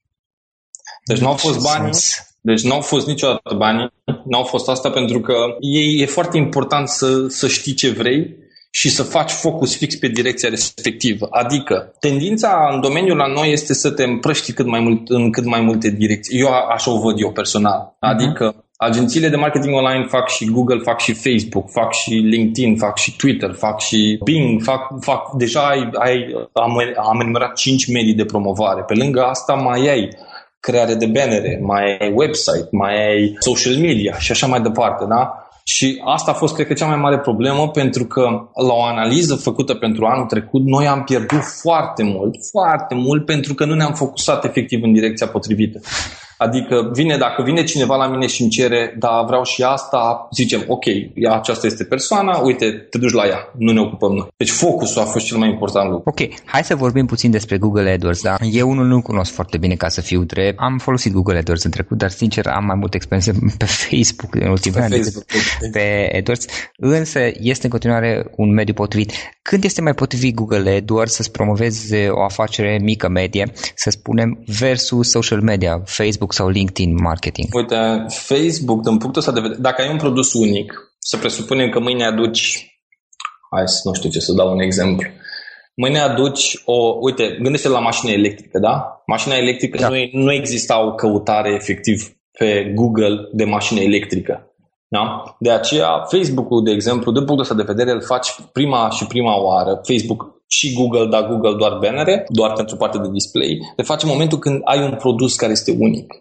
Deci 1.05 1.17
nu 1.17 1.27
au 1.27 1.33
fost 1.33 1.59
bani, 1.61 1.89
deci 2.41 2.63
nu 2.63 2.73
au 2.73 2.81
fost 2.81 3.07
niciodată 3.07 3.55
bani, 3.57 3.93
nu 4.25 4.37
au 4.37 4.43
fost 4.43 4.69
asta 4.69 4.89
pentru 4.89 5.21
că 5.21 5.33
e, 5.59 6.01
e 6.01 6.05
foarte 6.05 6.37
important 6.37 6.87
să, 6.87 7.27
să 7.27 7.47
știi 7.47 7.73
ce 7.73 7.89
vrei 7.89 8.35
și 8.71 8.89
să 8.89 9.03
faci 9.03 9.31
focus 9.31 9.75
fix 9.75 9.95
pe 9.95 10.07
direcția 10.07 10.49
respectivă. 10.49 11.27
Adică, 11.29 11.93
tendința 11.99 12.69
în 12.73 12.81
domeniul 12.81 13.17
la 13.17 13.27
noi 13.27 13.51
este 13.51 13.73
să 13.73 13.91
te 13.91 14.03
împrăști 14.03 14.53
cât 14.53 14.65
mai 14.65 14.79
mult, 14.79 15.09
în 15.09 15.31
cât 15.31 15.45
mai 15.45 15.61
multe 15.61 15.89
direcții. 15.89 16.39
Eu 16.39 16.47
așa 16.47 16.91
o 16.91 16.99
văd 16.99 17.19
eu 17.19 17.31
personal. 17.31 17.79
Mhm. 17.79 18.13
Adică, 18.13 18.53
uh-huh. 18.53 18.66
Agențiile 18.79 19.29
de 19.29 19.35
marketing 19.35 19.75
online 19.75 20.05
fac 20.07 20.29
și 20.29 20.45
Google, 20.45 20.79
fac 20.79 20.99
și 20.99 21.13
Facebook, 21.13 21.71
fac 21.71 21.93
și 21.93 22.09
LinkedIn, 22.13 22.77
fac 22.77 22.97
și 22.97 23.15
Twitter, 23.15 23.53
fac 23.53 23.81
și 23.81 24.19
Bing, 24.23 24.61
fac, 24.61 24.81
fac 24.99 25.31
deja 25.37 25.67
ai, 25.67 25.89
ai, 25.93 26.47
am, 26.53 26.81
am 27.09 27.19
enumerat 27.19 27.53
5 27.53 27.91
medii 27.91 28.13
de 28.13 28.25
promovare. 28.25 28.81
Pe 28.81 28.93
lângă 28.93 29.21
asta 29.21 29.53
mai 29.53 29.87
ai 29.87 30.09
creare 30.59 30.95
de 30.95 31.05
bannere, 31.05 31.59
mai 31.61 31.97
ai 31.99 32.11
website, 32.15 32.67
mai 32.71 33.07
ai 33.07 33.35
social 33.39 33.75
media 33.77 34.17
și 34.17 34.31
așa 34.31 34.47
mai 34.47 34.61
departe, 34.61 35.05
da? 35.05 35.33
Și 35.63 36.01
asta 36.05 36.31
a 36.31 36.33
fost, 36.33 36.53
cred 36.53 36.67
că, 36.67 36.73
cea 36.73 36.87
mai 36.87 36.97
mare 36.97 37.19
problemă 37.19 37.69
pentru 37.69 38.05
că 38.05 38.21
la 38.67 38.73
o 38.73 38.83
analiză 38.83 39.35
făcută 39.35 39.73
pentru 39.73 40.05
anul 40.05 40.25
trecut, 40.25 40.63
noi 40.65 40.87
am 40.87 41.03
pierdut 41.03 41.43
foarte 41.61 42.03
mult, 42.03 42.35
foarte 42.51 42.95
mult, 42.95 43.25
pentru 43.25 43.53
că 43.53 43.65
nu 43.65 43.73
ne-am 43.73 43.93
focusat 43.93 44.45
efectiv 44.45 44.83
în 44.83 44.93
direcția 44.93 45.27
potrivită. 45.27 45.79
Adică 46.37 46.89
vine, 46.93 47.17
dacă 47.17 47.43
vine 47.43 47.63
cineva 47.63 47.95
la 47.95 48.07
mine 48.07 48.27
și 48.27 48.41
îmi 48.41 48.51
cere, 48.51 48.95
da, 48.99 49.23
vreau 49.27 49.43
și 49.43 49.63
asta, 49.63 50.27
zicem, 50.31 50.63
ok, 50.67 50.83
aceasta 51.29 51.67
este 51.67 51.83
persoana, 51.83 52.37
uite, 52.37 52.71
te 52.71 52.97
duci 52.97 53.11
la 53.11 53.25
ea, 53.25 53.53
nu 53.57 53.71
ne 53.71 53.79
ocupăm 53.79 54.11
noi. 54.11 54.27
Deci 54.37 54.49
focusul 54.49 55.01
a 55.01 55.05
fost 55.05 55.25
cel 55.25 55.37
mai 55.37 55.49
important 55.49 55.89
lucru. 55.89 56.09
Ok, 56.09 56.29
hai 56.45 56.63
să 56.63 56.75
vorbim 56.75 57.05
puțin 57.05 57.31
despre 57.31 57.57
Google 57.57 57.89
AdWords, 57.89 58.21
da? 58.21 58.35
Eu 58.51 58.69
unul 58.69 58.85
nu 58.85 59.01
cunosc 59.01 59.31
foarte 59.31 59.57
bine 59.57 59.75
ca 59.75 59.87
să 59.87 60.01
fiu 60.01 60.23
drept. 60.23 60.59
Am 60.59 60.77
folosit 60.77 61.13
Google 61.13 61.37
AdWords 61.37 61.63
în 61.63 61.71
trecut, 61.71 61.97
dar 61.97 62.09
sincer 62.09 62.47
am 62.47 62.65
mai 62.65 62.75
multe 62.75 62.95
experiențe 62.95 63.31
pe 63.57 63.65
Facebook 63.65 64.35
în 64.35 64.47
ultimii 64.47 64.79
ani 64.79 64.89
decât 64.89 65.25
pe 65.71 66.15
AdWords, 66.17 66.45
însă 66.77 67.19
este 67.39 67.65
în 67.65 67.71
continuare 67.71 68.25
un 68.35 68.53
mediu 68.53 68.73
potrivit. 68.73 69.11
Când 69.49 69.63
este 69.63 69.81
mai 69.81 69.93
potrivit 69.93 70.35
Google 70.35 70.69
AdWords 70.69 71.13
să-ți 71.13 71.31
promovezi 71.31 71.95
o 72.09 72.23
afacere 72.23 72.79
mică, 72.81 73.07
medie, 73.07 73.51
să 73.75 73.89
spunem, 73.89 74.43
versus 74.59 75.09
social 75.09 75.41
media, 75.41 75.81
Facebook, 75.85 76.27
Facebook 76.27 76.33
sau 76.33 76.47
LinkedIn 76.49 76.93
marketing? 77.01 77.47
Uite, 77.53 78.05
Facebook, 78.07 78.81
din 78.81 78.97
punctul 78.97 79.21
ăsta 79.21 79.31
de 79.31 79.39
vedere, 79.39 79.59
dacă 79.61 79.81
ai 79.81 79.89
un 79.91 79.97
produs 79.97 80.33
unic, 80.33 80.73
să 80.99 81.17
presupunem 81.17 81.69
că 81.69 81.79
mâine 81.79 82.05
aduci, 82.05 82.41
hai 83.55 83.67
să 83.67 83.81
nu 83.83 83.93
știu 83.93 84.09
ce 84.09 84.19
să 84.19 84.33
dau 84.33 84.51
un 84.51 84.59
exemplu, 84.59 85.09
mâine 85.75 85.99
aduci 85.99 86.61
o, 86.65 86.97
uite, 87.01 87.37
gândește 87.41 87.67
la 87.67 87.79
mașina 87.79 88.11
electrică, 88.11 88.59
da? 88.59 89.03
Mașina 89.05 89.35
electrică 89.35 89.77
da. 89.77 89.87
nu, 89.87 89.95
nu 90.11 90.33
exista 90.33 90.85
o 90.85 90.95
căutare 90.95 91.53
efectiv 91.53 92.17
pe 92.31 92.71
Google 92.75 93.15
de 93.33 93.43
mașină 93.43 93.79
electrică. 93.79 94.46
Da? 94.87 95.35
De 95.39 95.51
aceea, 95.51 96.05
Facebook-ul, 96.07 96.63
de 96.63 96.71
exemplu, 96.71 97.11
din 97.11 97.25
punctul 97.25 97.45
ăsta 97.45 97.55
de 97.55 97.71
vedere, 97.71 97.91
îl 97.91 98.01
faci 98.01 98.35
prima 98.51 98.89
și 98.89 99.07
prima 99.07 99.41
oară. 99.41 99.81
Facebook 99.83 100.35
și 100.47 100.73
Google, 100.73 101.05
dar 101.05 101.27
Google 101.27 101.55
doar 101.55 101.77
bannere, 101.81 102.25
doar 102.29 102.53
pentru 102.53 102.75
partea 102.75 102.99
de 102.99 103.09
display. 103.09 103.73
Le 103.75 103.83
faci 103.83 104.03
în 104.03 104.09
momentul 104.09 104.37
când 104.37 104.61
ai 104.63 104.83
un 104.83 104.95
produs 104.95 105.35
care 105.35 105.51
este 105.51 105.75
unic. 105.79 106.13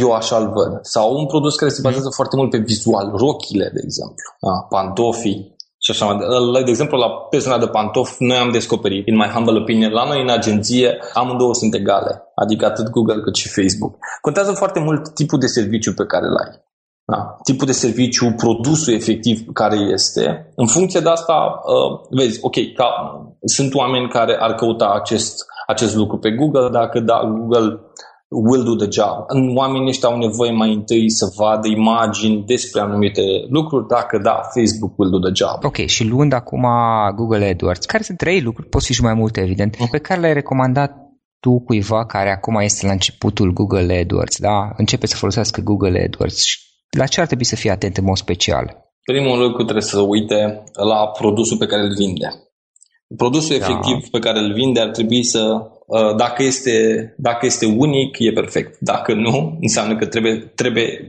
Eu 0.00 0.12
așa 0.12 0.36
îl 0.36 0.52
văd. 0.52 0.78
Sau 0.82 1.18
un 1.18 1.26
produs 1.26 1.54
care 1.56 1.70
se 1.70 1.80
bazează 1.82 2.06
mm. 2.06 2.16
foarte 2.18 2.36
mult 2.36 2.50
pe 2.50 2.58
vizual. 2.58 3.12
Rochile, 3.16 3.70
de 3.74 3.80
exemplu. 3.82 4.24
Da? 4.40 4.66
Pantofii 4.68 5.54
și 5.84 5.90
așa 5.90 6.04
mai 6.06 6.64
De 6.64 6.70
exemplu, 6.70 6.98
la 6.98 7.10
persoana 7.10 7.58
de 7.58 7.66
pantof, 7.66 8.18
noi 8.18 8.36
am 8.36 8.50
descoperit, 8.50 9.06
in 9.06 9.16
my 9.16 9.28
humble 9.34 9.58
opinion, 9.58 9.92
la 9.92 10.04
noi 10.04 10.22
în 10.22 10.28
agenție, 10.28 10.98
amândouă 11.12 11.54
sunt 11.54 11.74
egale. 11.74 12.22
Adică 12.34 12.66
atât 12.66 12.88
Google 12.88 13.20
cât 13.20 13.34
și 13.34 13.48
Facebook. 13.48 13.96
Contează 14.20 14.52
foarte 14.52 14.80
mult 14.80 15.14
tipul 15.14 15.38
de 15.38 15.46
serviciu 15.46 15.92
pe 15.94 16.04
care 16.06 16.26
îl 16.26 16.36
ai. 16.36 16.50
Da? 17.06 17.36
Tipul 17.42 17.66
de 17.66 17.72
serviciu, 17.72 18.32
produsul 18.36 18.94
efectiv 18.94 19.52
care 19.52 19.76
este. 19.76 20.52
În 20.56 20.66
funcție 20.66 21.00
de 21.00 21.08
asta, 21.08 21.34
uh, 21.34 22.00
vezi, 22.10 22.38
ok, 22.42 22.54
ca, 22.74 22.88
sunt 23.44 23.74
oameni 23.74 24.08
care 24.08 24.36
ar 24.40 24.54
căuta 24.54 24.92
acest, 25.00 25.44
acest 25.66 25.94
lucru 25.94 26.18
pe 26.18 26.30
Google, 26.30 26.68
dacă 26.72 27.00
da, 27.00 27.20
Google 27.38 27.80
will 28.28 28.64
do 28.64 28.74
the 28.74 28.90
job. 28.90 29.16
Oamenii 29.56 29.88
ăștia 29.88 30.08
au 30.08 30.18
nevoie 30.18 30.50
mai 30.50 30.72
întâi 30.72 31.10
să 31.10 31.26
vadă 31.36 31.68
imagini 31.68 32.44
despre 32.46 32.80
anumite 32.80 33.22
lucruri, 33.48 33.86
dacă 33.86 34.18
da, 34.18 34.40
Facebook 34.54 34.98
will 34.98 35.10
do 35.10 35.18
the 35.18 35.32
job. 35.34 35.64
Ok, 35.64 35.76
și 35.76 36.08
luând 36.08 36.32
acum 36.32 36.66
Google 37.14 37.44
AdWords, 37.44 37.86
care 37.86 38.02
sunt 38.02 38.18
trei 38.18 38.40
lucruri, 38.40 38.68
pot 38.68 38.82
fi 38.82 38.92
și 38.92 39.02
mai 39.02 39.14
multe, 39.14 39.40
evident, 39.40 39.76
uh-huh. 39.76 39.90
pe 39.90 39.98
care 39.98 40.20
le-ai 40.20 40.32
recomandat 40.32 40.92
tu 41.40 41.60
cuiva 41.60 42.06
care 42.06 42.30
acum 42.30 42.54
este 42.54 42.86
la 42.86 42.92
începutul 42.92 43.52
Google 43.52 43.98
AdWords, 43.98 44.38
da? 44.38 44.70
Începe 44.76 45.06
să 45.06 45.16
folosească 45.16 45.60
Google 45.60 46.02
AdWords. 46.04 46.44
La 46.96 47.06
ce 47.06 47.20
ar 47.20 47.26
trebui 47.26 47.44
să 47.44 47.56
fie 47.56 47.70
atent 47.70 47.96
în 47.96 48.04
mod 48.04 48.16
special? 48.16 48.76
Primul 49.04 49.38
lucru 49.38 49.62
trebuie 49.62 49.84
să 49.84 50.00
uite 50.00 50.62
la 50.72 51.06
produsul 51.06 51.56
pe 51.56 51.66
care 51.66 51.82
îl 51.82 51.94
vinde. 51.94 52.28
Produsul 53.16 53.58
da. 53.58 53.64
efectiv 53.64 54.08
pe 54.10 54.18
care 54.18 54.38
îl 54.38 54.52
vinde 54.52 54.80
ar 54.80 54.88
trebui 54.88 55.24
să, 55.24 55.70
uh, 55.86 56.16
dacă 56.16 56.42
este, 56.42 56.74
dacă 57.18 57.46
este 57.46 57.66
unic, 57.66 58.18
e 58.18 58.32
perfect. 58.32 58.76
Dacă 58.80 59.14
nu, 59.14 59.58
înseamnă 59.60 59.96
că 59.96 60.06
trebuie, 60.06 60.36
trebuie 60.54 61.08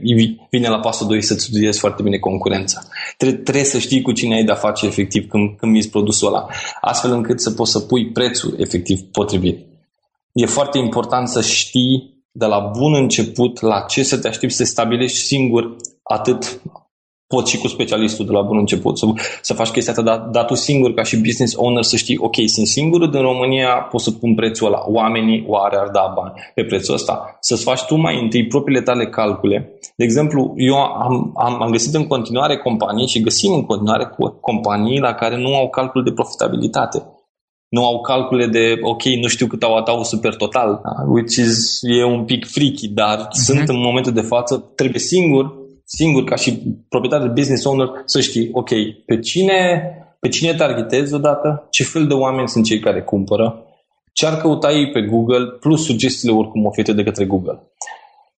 vine 0.50 0.68
la 0.68 0.80
pasul 0.80 1.06
2 1.06 1.22
să-ți 1.22 1.44
studiezi 1.44 1.78
foarte 1.78 2.02
bine 2.02 2.16
concurența. 2.16 2.82
Trebuie, 3.16 3.40
trebuie 3.40 3.64
să 3.64 3.78
știi 3.78 4.02
cu 4.02 4.12
cine 4.12 4.34
ai 4.34 4.44
de-a 4.44 4.54
face 4.54 4.86
efectiv 4.86 5.28
când, 5.28 5.56
când 5.58 5.72
miți 5.72 5.90
produsul 5.90 6.28
ăla, 6.28 6.46
astfel 6.80 7.12
încât 7.12 7.40
să 7.40 7.50
poți 7.50 7.70
să 7.70 7.80
pui 7.80 8.10
prețul 8.12 8.54
efectiv 8.58 9.00
potrivit. 9.00 9.66
E 10.32 10.46
foarte 10.46 10.78
important 10.78 11.28
să 11.28 11.42
știi 11.42 12.15
de 12.38 12.46
la 12.46 12.58
bun 12.78 12.94
început 12.94 13.60
la 13.60 13.80
ce 13.80 14.02
să 14.02 14.18
te 14.18 14.28
aștepți 14.28 14.56
să 14.56 14.64
stabilești 14.64 15.18
singur 15.18 15.76
atât 16.02 16.60
poți 17.26 17.50
și 17.50 17.58
cu 17.58 17.68
specialistul 17.68 18.26
de 18.26 18.32
la 18.32 18.42
bun 18.42 18.58
început 18.58 18.98
să, 18.98 19.06
să 19.42 19.54
faci 19.54 19.68
chestia 19.68 19.92
asta, 19.92 20.04
dar, 20.04 20.18
dar 20.18 20.44
tu 20.44 20.54
singur 20.54 20.94
ca 20.94 21.02
și 21.02 21.16
business 21.16 21.54
owner 21.56 21.82
să 21.82 21.96
știi, 21.96 22.18
ok, 22.18 22.34
sunt 22.46 22.66
singur 22.66 23.08
din 23.08 23.20
România, 23.20 23.68
pot 23.68 24.00
să 24.00 24.10
pun 24.10 24.34
prețul 24.34 24.66
ăla. 24.66 24.82
Oamenii 24.86 25.44
oare 25.48 25.76
ar 25.76 25.88
da 25.88 26.12
bani 26.16 26.32
pe 26.54 26.64
prețul 26.64 26.94
ăsta? 26.94 27.36
Să-ți 27.40 27.62
faci 27.62 27.82
tu 27.82 27.96
mai 27.96 28.20
întâi 28.22 28.46
propriile 28.46 28.82
tale 28.82 29.06
calcule. 29.06 29.78
De 29.96 30.04
exemplu, 30.04 30.52
eu 30.56 30.74
am, 30.74 31.32
am, 31.36 31.62
am 31.62 31.70
găsit 31.70 31.94
în 31.94 32.06
continuare 32.06 32.56
companii 32.56 33.06
și 33.06 33.20
găsim 33.20 33.52
în 33.52 33.64
continuare 33.64 34.10
companii 34.40 34.98
la 34.98 35.14
care 35.14 35.36
nu 35.36 35.54
au 35.54 35.68
calcul 35.68 36.04
de 36.04 36.12
profitabilitate 36.12 37.02
nu 37.68 37.86
au 37.86 38.00
calcule 38.00 38.46
de, 38.46 38.78
ok, 38.82 39.02
nu 39.02 39.28
știu 39.28 39.46
cât 39.46 39.62
au 39.62 39.76
atau 39.76 40.02
super 40.02 40.34
total, 40.34 40.80
which 41.08 41.36
is, 41.36 41.78
e 41.82 42.04
un 42.04 42.24
pic 42.24 42.46
freaky, 42.46 42.88
dar 42.88 43.18
uh-huh. 43.18 43.30
sunt 43.44 43.68
în 43.68 43.78
momentul 43.78 44.12
de 44.12 44.20
față, 44.20 44.72
trebuie 44.74 45.00
singur 45.00 45.64
singur, 45.86 46.24
ca 46.24 46.36
și 46.36 46.62
proprietar 46.88 47.22
de 47.22 47.32
business 47.34 47.64
owner, 47.64 47.88
să 48.04 48.20
știi, 48.20 48.48
ok, 48.52 48.70
pe 49.06 49.18
cine, 49.18 49.82
pe 50.20 50.28
cine 50.28 50.54
targetezi 50.54 51.14
odată, 51.14 51.66
ce 51.70 51.84
fel 51.84 52.06
de 52.06 52.14
oameni 52.14 52.48
sunt 52.48 52.64
cei 52.64 52.80
care 52.80 53.02
cumpără, 53.02 53.64
ce 54.12 54.26
ar 54.26 54.36
căuta 54.36 54.72
ei 54.72 54.90
pe 54.90 55.00
Google, 55.00 55.46
plus 55.60 55.84
sugestiile 55.84 56.34
oricum 56.34 56.64
oferite 56.64 56.92
de 56.92 57.02
către 57.02 57.24
Google. 57.24 57.62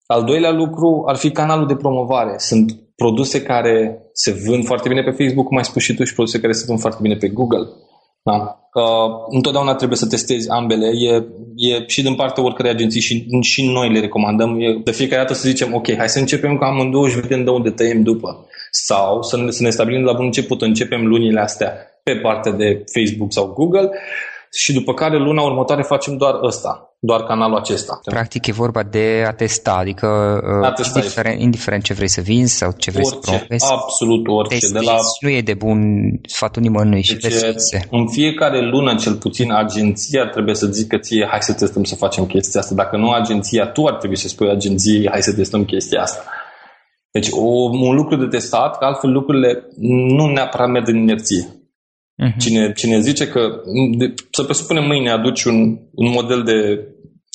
Al 0.06 0.24
doilea 0.24 0.50
lucru 0.50 1.04
ar 1.06 1.16
fi 1.16 1.30
canalul 1.30 1.66
de 1.66 1.76
promovare. 1.76 2.34
Sunt 2.38 2.78
produse 2.96 3.42
care 3.42 4.02
se 4.12 4.32
vând 4.46 4.64
foarte 4.64 4.88
bine 4.88 5.02
pe 5.02 5.10
Facebook, 5.10 5.46
cum 5.46 5.56
ai 5.56 5.64
spus 5.64 5.82
și 5.82 5.94
tu, 5.94 6.04
și 6.04 6.14
produse 6.14 6.40
care 6.40 6.52
se 6.52 6.64
vând 6.66 6.80
foarte 6.80 6.98
bine 7.02 7.16
pe 7.16 7.28
Google. 7.28 7.66
Da? 8.28 8.52
Uh, 8.72 9.10
întotdeauna 9.28 9.74
trebuie 9.74 9.98
să 9.98 10.06
testezi 10.06 10.50
ambele. 10.50 10.86
E, 10.86 11.24
e 11.56 11.84
și 11.86 12.02
din 12.02 12.14
partea 12.14 12.44
oricărei 12.44 12.70
agenții 12.70 13.00
și, 13.00 13.26
și 13.40 13.66
noi 13.66 13.92
le 13.92 14.00
recomandăm. 14.00 14.60
E 14.60 14.80
de 14.84 14.92
fiecare 14.92 15.22
dată 15.22 15.34
să 15.34 15.48
zicem, 15.48 15.74
ok, 15.74 15.96
hai 15.96 16.08
să 16.08 16.18
începem 16.18 16.56
cu 16.56 16.64
amândouă 16.64 17.08
și 17.08 17.20
vedem 17.20 17.44
de 17.44 17.50
unde 17.50 17.70
tăiem 17.70 18.02
după. 18.02 18.46
Sau 18.70 19.22
să 19.22 19.36
ne, 19.36 19.50
să 19.50 19.62
ne 19.62 19.70
stabilim 19.70 20.00
de 20.00 20.10
la 20.10 20.16
bun 20.16 20.24
început, 20.24 20.62
începem 20.62 21.06
lunile 21.06 21.40
astea 21.40 21.72
pe 22.02 22.16
partea 22.16 22.52
de 22.52 22.84
Facebook 22.94 23.32
sau 23.32 23.46
Google 23.46 23.90
și 24.58 24.72
după 24.72 24.94
care 24.94 25.18
luna 25.18 25.42
următoare 25.42 25.82
facem 25.82 26.16
doar 26.16 26.34
ăsta 26.42 26.88
doar 27.00 27.22
canalul 27.22 27.56
acesta. 27.56 28.00
Practic 28.04 28.46
e 28.46 28.52
vorba 28.52 28.82
de 28.82 29.24
a 29.26 29.32
testa, 29.32 29.72
adică 29.72 30.06
uh, 30.60 30.66
a 30.66 30.72
testa 30.72 30.98
indiferent, 30.98 31.40
indiferent 31.40 31.82
ce 31.82 31.94
vrei 31.94 32.08
să 32.08 32.20
vinzi 32.20 32.56
sau 32.56 32.72
ce 32.76 32.90
vrei 32.90 33.04
orice, 33.04 33.20
să 33.20 33.30
promovezi. 33.30 33.72
Absolut 33.72 34.26
orice. 34.26 34.68
de 34.68 34.78
la... 34.78 34.96
Nu 35.20 35.28
e 35.28 35.40
de 35.40 35.54
bun 35.54 35.80
sfatul 36.26 36.62
nimănui 36.62 37.02
și 37.02 37.16
deci, 37.16 37.34
În 37.90 38.08
fiecare 38.08 38.68
lună, 38.68 38.94
cel 38.94 39.14
puțin, 39.14 39.52
agenția 39.52 40.26
trebuie 40.26 40.54
să 40.54 40.66
zică 40.66 40.98
ție, 40.98 41.26
hai 41.30 41.42
să 41.42 41.52
testăm 41.52 41.84
să 41.84 41.94
facem 41.94 42.26
chestia 42.26 42.60
asta. 42.60 42.74
Dacă 42.74 42.96
nu 42.96 43.10
agenția, 43.10 43.66
tu 43.66 43.86
ar 43.86 43.94
trebui 43.94 44.16
să 44.16 44.28
spui 44.28 44.50
agenției, 44.50 45.08
hai 45.08 45.22
să 45.22 45.34
testăm 45.34 45.64
chestia 45.64 46.02
asta. 46.02 46.24
Deci 47.10 47.28
o, 47.30 47.46
un 47.70 47.94
lucru 47.94 48.16
de 48.16 48.26
testat, 48.26 48.78
că 48.78 48.84
altfel 48.84 49.10
lucrurile 49.10 49.68
nu 50.16 50.26
neapărat 50.26 50.68
merg 50.68 50.88
în 50.88 50.96
inerție. 50.96 51.57
Uh-huh. 52.18 52.36
Cine, 52.38 52.72
cine 52.72 53.00
zice 53.00 53.28
că, 53.28 53.40
de, 53.96 54.14
să 54.30 54.42
presupunem 54.42 54.86
mâine 54.86 55.10
aduci 55.10 55.44
un, 55.44 55.78
un 55.94 56.10
model 56.10 56.42
de 56.42 56.88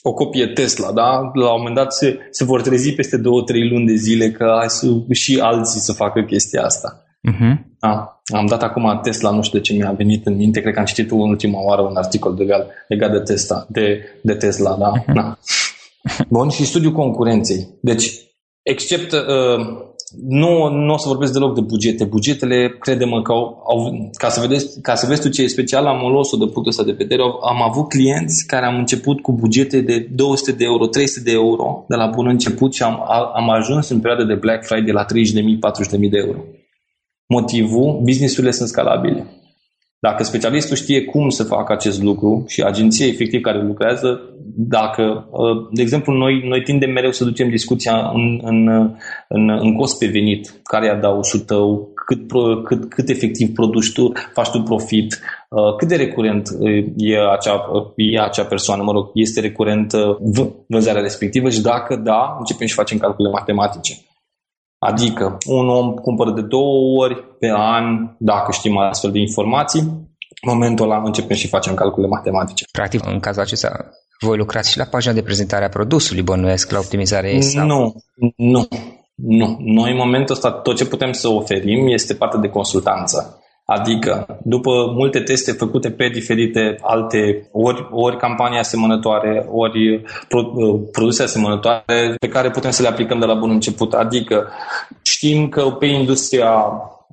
o 0.04 0.14
copie 0.14 0.48
Tesla, 0.48 0.92
da? 0.92 1.32
La 1.34 1.54
un 1.54 1.58
moment 1.58 1.76
dat 1.76 1.94
se, 1.94 2.20
se 2.32 2.44
vor 2.44 2.62
trezi 2.62 2.94
peste 2.94 3.18
două, 3.18 3.42
trei 3.42 3.70
luni 3.70 3.86
de 3.86 3.96
zile 3.96 4.32
că 4.32 4.56
hai 4.58 4.70
să, 4.70 4.88
și 5.12 5.40
alții 5.40 5.80
să 5.80 5.92
facă 5.92 6.22
chestia 6.22 6.64
asta. 6.64 7.04
Uh-huh. 7.32 7.54
Da. 7.80 8.22
Am 8.36 8.46
dat 8.46 8.64
acum 8.64 9.00
Tesla, 9.04 9.32
nu 9.32 9.42
știu 9.42 9.58
de 9.58 9.64
ce 9.64 9.74
mi-a 9.74 9.92
venit 9.92 10.26
în 10.26 10.36
minte, 10.36 10.62
cred 10.62 10.74
că 10.74 10.80
am 10.80 10.86
citit 10.86 11.12
în 11.12 11.20
ultima 11.20 11.64
oară 11.64 11.82
un 11.82 11.96
articol 11.96 12.36
legat, 12.38 12.70
legat 12.88 13.12
de, 13.12 13.20
Tesla, 13.20 13.66
de, 13.70 14.04
de 14.22 14.34
Tesla, 14.34 14.76
da? 14.76 14.92
Uh-huh. 14.92 15.14
da. 15.14 15.38
Bun, 16.30 16.50
și 16.50 16.66
studiul 16.66 16.92
concurenței. 16.92 17.68
Deci, 17.82 18.12
except 18.62 19.12
uh, 19.12 19.66
nu, 20.22 20.70
nu 20.70 20.94
o 20.94 20.98
să 20.98 21.08
vorbesc 21.08 21.34
deloc 21.34 21.56
de 21.56 21.62
bugete. 21.62 22.04
Bugetele, 22.04 22.76
credem 22.80 23.22
că 23.22 23.32
au, 23.32 23.64
au 23.68 24.10
ca, 24.14 24.30
să 24.30 24.40
vedeți, 24.40 24.82
ca 24.82 24.96
să 24.96 25.06
vezi 25.08 25.22
tu 25.22 25.30
ce 25.30 25.42
e 25.42 25.48
special, 25.48 25.86
am 25.86 26.12
luat-o 26.12 26.38
de 26.38 26.44
punctul 26.44 26.68
ăsta 26.68 26.84
de 26.84 26.92
vedere. 26.92 27.22
Am 27.22 27.62
avut 27.62 27.90
clienți 27.90 28.48
care 28.48 28.66
am 28.66 28.78
început 28.78 29.22
cu 29.22 29.34
bugete 29.34 29.82
de 29.82 30.08
200 30.16 30.52
de 30.52 30.64
euro, 30.64 30.88
300 30.88 31.30
de 31.30 31.32
euro 31.32 31.86
de 31.88 31.96
la 31.96 32.08
bun 32.08 32.28
început 32.28 32.74
și 32.74 32.84
am, 32.84 33.04
am 33.36 33.50
ajuns 33.50 33.90
în 33.90 34.00
perioada 34.00 34.26
de 34.26 34.40
Black 34.40 34.66
Friday 34.66 34.94
la 34.94 35.06
30.000, 35.06 35.12
40.000 36.04 36.10
de 36.10 36.18
euro. 36.18 36.40
Motivul, 37.28 38.00
businessurile 38.04 38.52
sunt 38.52 38.70
scalabile. 38.70 39.26
Dacă 40.08 40.24
specialistul 40.24 40.76
știe 40.76 41.04
cum 41.04 41.30
să 41.30 41.44
facă 41.44 41.74
acest 41.74 42.02
lucru 42.02 42.44
și 42.48 42.62
agenția 42.62 43.06
efectiv 43.08 43.42
care 43.42 43.64
lucrează, 43.64 44.22
dacă, 44.56 45.28
uh, 45.32 45.68
de 45.72 45.82
exemplu, 45.82 46.14
noi, 46.14 46.42
noi 46.48 46.62
tindem 46.62 46.92
mereu 46.92 47.12
să 47.12 47.24
ducem 47.24 47.50
discuția 47.50 48.12
în, 48.14 48.40
în, 48.42 48.68
în, 49.28 49.50
în 49.50 49.76
cost 49.76 50.00
pe 50.00 50.06
venit, 50.06 50.62
care 50.64 50.86
e 50.86 50.90
adausul 50.90 51.40
tău, 51.40 51.92
cât, 52.06 52.32
cât, 52.64 52.90
cât 52.90 53.10
efectiv 53.10 53.54
produci 53.54 53.94
tu, 53.94 54.12
faci 54.34 54.50
tu 54.50 54.62
profit, 54.62 55.20
uh, 55.50 55.76
cât 55.78 55.88
de 55.88 55.96
recurent 55.96 56.50
uh, 56.60 56.86
e 56.98 57.18
acea, 57.32 57.66
e 57.96 58.20
acea 58.20 58.46
persoană, 58.46 58.84
mă 58.84 58.92
rog, 58.92 59.10
este 59.14 59.40
recurent 59.40 59.94
vânzarea 60.68 61.02
respectivă 61.02 61.50
și 61.50 61.62
dacă 61.62 61.96
da, 61.96 62.36
începem 62.40 62.68
și 62.68 62.74
facem 62.74 62.98
calcule 62.98 63.30
matematice. 63.30 63.94
Adică 64.86 65.38
un 65.46 65.70
om 65.70 65.94
cumpără 65.94 66.32
de 66.32 66.42
două 66.42 67.04
ori 67.04 67.16
pe 67.40 67.52
an, 67.56 68.16
dacă 68.18 68.52
știm 68.52 68.78
astfel 68.78 69.12
de 69.12 69.20
informații, 69.20 69.82
în 70.42 70.52
momentul 70.52 70.86
ăla 70.86 71.02
începem 71.06 71.36
și 71.36 71.48
facem 71.48 71.74
calcule 71.74 72.08
matematice. 72.08 72.66
Practic, 72.72 73.06
în 73.06 73.20
cazul 73.20 73.42
acesta, 73.42 73.90
voi 74.20 74.38
lucrați 74.38 74.72
și 74.72 74.78
la 74.78 74.84
pagina 74.84 75.14
de 75.14 75.22
prezentare 75.22 75.66
a 75.66 75.70
produsului, 75.70 76.22
bănuiesc, 76.22 76.72
la 76.72 76.80
optimizare 76.80 77.40
sau... 77.40 77.66
Nu, 77.66 77.94
nu, 78.36 78.68
nu. 79.16 79.58
Noi, 79.60 79.92
în 79.92 79.98
momentul 79.98 80.36
ăsta, 80.36 80.52
tot 80.52 80.76
ce 80.76 80.86
putem 80.86 81.12
să 81.12 81.28
oferim 81.28 81.88
este 81.88 82.16
partea 82.16 82.40
de 82.40 82.50
consultanță. 82.50 83.43
Adică, 83.66 84.40
după 84.44 84.72
multe 84.96 85.20
teste 85.20 85.52
făcute 85.52 85.92
pe 85.92 86.08
diferite 86.08 86.78
alte, 86.82 87.50
ori, 87.52 87.88
ori 87.92 88.18
campanii 88.18 88.60
asemănătoare, 88.60 89.48
ori 89.52 90.04
produse 90.92 91.24
asemănătoare, 91.24 92.16
pe 92.20 92.28
care 92.28 92.50
putem 92.50 92.72
să 92.72 92.82
le 92.82 92.88
aplicăm 92.88 93.20
de 93.20 93.26
la 93.26 93.34
bun 93.34 93.50
început. 93.50 93.94
Adică, 93.94 94.48
știm 95.02 95.50
că 95.50 95.62
pe 95.62 95.86
industria 95.86 96.52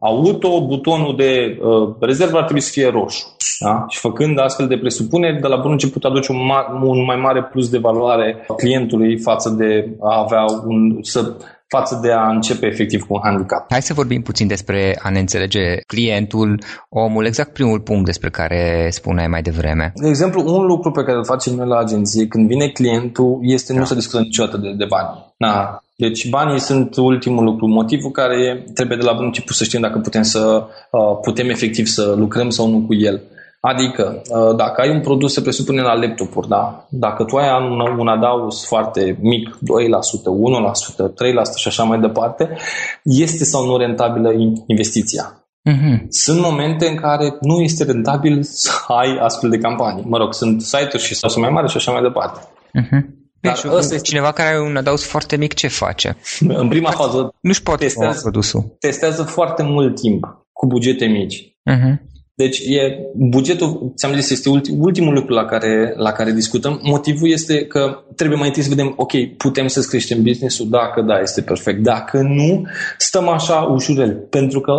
auto, 0.00 0.66
butonul 0.66 1.16
de 1.16 1.58
uh, 1.62 1.94
rezervă 2.00 2.36
ar 2.36 2.44
trebui 2.44 2.62
să 2.62 2.70
fie 2.72 2.90
roșu. 2.90 3.36
Da? 3.60 3.84
Și 3.88 3.98
făcând 3.98 4.38
astfel 4.40 4.66
de 4.66 4.78
presupuneri, 4.78 5.40
de 5.40 5.46
la 5.46 5.56
bun 5.56 5.70
început 5.70 6.04
aduce 6.04 6.32
un, 6.32 6.38
ma- 6.38 6.82
un 6.82 7.04
mai 7.04 7.16
mare 7.16 7.44
plus 7.44 7.68
de 7.70 7.78
valoare 7.78 8.46
clientului 8.56 9.18
față 9.18 9.50
de 9.50 9.96
a 10.00 10.18
avea 10.18 10.44
un, 10.66 10.98
să 11.02 11.36
față 11.76 11.98
de 12.02 12.12
a 12.12 12.28
începe 12.28 12.66
efectiv 12.66 13.02
cu 13.02 13.14
un 13.14 13.20
handicap. 13.22 13.66
Hai 13.70 13.82
să 13.82 13.94
vorbim 13.94 14.22
puțin 14.22 14.46
despre 14.46 14.98
a 15.02 15.10
ne 15.10 15.18
înțelege 15.18 15.76
clientul, 15.86 16.62
omul, 16.88 17.26
exact 17.26 17.52
primul 17.52 17.80
punct 17.80 18.04
despre 18.04 18.30
care 18.30 18.88
spuneai 18.90 19.26
mai 19.26 19.42
devreme. 19.42 19.92
De 19.94 20.08
exemplu, 20.08 20.42
un 20.46 20.66
lucru 20.66 20.90
pe 20.90 21.02
care 21.02 21.16
îl 21.16 21.24
facem 21.24 21.54
noi 21.54 21.66
la 21.66 21.78
agenție 21.78 22.26
când 22.26 22.48
vine 22.48 22.68
clientul 22.68 23.38
este 23.42 23.72
da. 23.72 23.78
nu 23.78 23.84
să 23.84 23.94
discutăm 23.94 24.22
niciodată 24.22 24.56
de, 24.56 24.72
de 24.72 24.84
bani. 24.84 25.08
Na, 25.36 25.82
deci 25.96 26.28
banii 26.28 26.60
sunt 26.60 26.96
ultimul 26.96 27.44
lucru, 27.44 27.66
motivul 27.66 28.10
care 28.10 28.64
trebuie 28.74 28.96
de 28.96 29.04
la 29.04 29.12
bun 29.12 29.24
început 29.24 29.54
să 29.54 29.64
știm 29.64 29.80
dacă 29.80 29.98
putem 29.98 30.22
să 30.22 30.66
uh, 30.90 31.18
putem 31.22 31.48
efectiv 31.48 31.86
să 31.86 32.14
lucrăm 32.16 32.50
sau 32.50 32.68
nu 32.68 32.78
cu 32.86 32.94
el. 32.94 33.22
Adică, 33.60 34.22
uh, 34.28 34.56
dacă 34.56 34.80
ai 34.80 34.90
un 34.90 35.00
produs, 35.00 35.32
se 35.32 35.40
presupune 35.40 35.82
la 35.82 35.94
laptopuri, 35.94 36.48
da? 36.48 36.86
Dacă 36.90 37.24
tu 37.24 37.36
ai 37.36 37.48
un, 37.70 37.98
un 37.98 38.08
adaus 38.08 38.66
foarte 38.66 39.18
mic, 39.20 39.48
2%, 39.48 39.58
1%, 39.58 41.08
3% 41.08 41.12
și 41.56 41.68
așa 41.68 41.82
mai 41.82 42.00
departe, 42.00 42.56
este 43.02 43.44
sau 43.44 43.66
nu 43.66 43.76
rentabilă 43.76 44.32
investiția? 44.66 45.34
Uh-huh. 45.70 46.06
Sunt 46.08 46.40
momente 46.40 46.88
în 46.88 46.96
care 46.96 47.36
nu 47.40 47.60
este 47.60 47.84
rentabil 47.84 48.42
să 48.42 48.70
ai 48.86 49.18
astfel 49.20 49.50
de 49.50 49.58
campanii. 49.58 50.04
Mă 50.06 50.16
rog, 50.16 50.34
sunt 50.34 50.62
site-uri 50.62 51.02
și 51.02 51.14
sau 51.14 51.28
sunt 51.30 51.42
mai 51.44 51.52
mari 51.52 51.70
și 51.70 51.76
așa 51.76 51.92
mai 51.92 52.02
departe. 52.02 52.40
Uh-huh. 52.40 53.18
Dar 53.40 53.52
deci, 53.52 53.72
ăsta 53.72 53.94
este... 53.94 54.06
cineva 54.06 54.32
care 54.32 54.48
are 54.48 54.60
un 54.60 54.76
adaus 54.76 55.04
foarte 55.04 55.36
mic, 55.36 55.54
ce 55.54 55.68
face? 55.68 56.16
În 56.48 56.68
prima 56.68 56.90
fază 56.90 57.34
nu-și 57.40 57.62
poate 57.62 57.84
testează, 57.84 58.20
produsul. 58.20 58.76
testează 58.78 59.22
foarte 59.22 59.62
mult 59.62 60.00
timp 60.00 60.24
cu 60.52 60.66
bugete 60.66 61.06
mici. 61.06 61.54
Uh-huh. 61.70 62.09
Deci 62.42 62.58
e, 62.58 62.98
bugetul, 63.14 63.92
ți-am 63.96 64.12
zis, 64.14 64.30
este 64.30 64.48
ultimul 64.78 65.14
lucru 65.14 65.34
la 65.34 65.44
care, 65.44 65.94
la 65.96 66.12
care 66.12 66.32
discutăm. 66.32 66.80
Motivul 66.82 67.30
este 67.30 67.64
că 67.64 68.04
trebuie 68.16 68.38
mai 68.38 68.46
întâi 68.46 68.62
să 68.62 68.68
vedem, 68.68 68.92
ok, 68.96 69.12
putem 69.36 69.66
să 69.66 69.86
creștem 69.88 70.22
business-ul? 70.22 70.68
Dacă 70.68 71.02
da, 71.02 71.18
este 71.20 71.40
perfect. 71.42 71.82
Dacă 71.82 72.18
nu, 72.20 72.66
stăm 72.98 73.28
așa 73.28 73.54
ușurel. 73.54 74.12
Pentru 74.30 74.60
că 74.60 74.72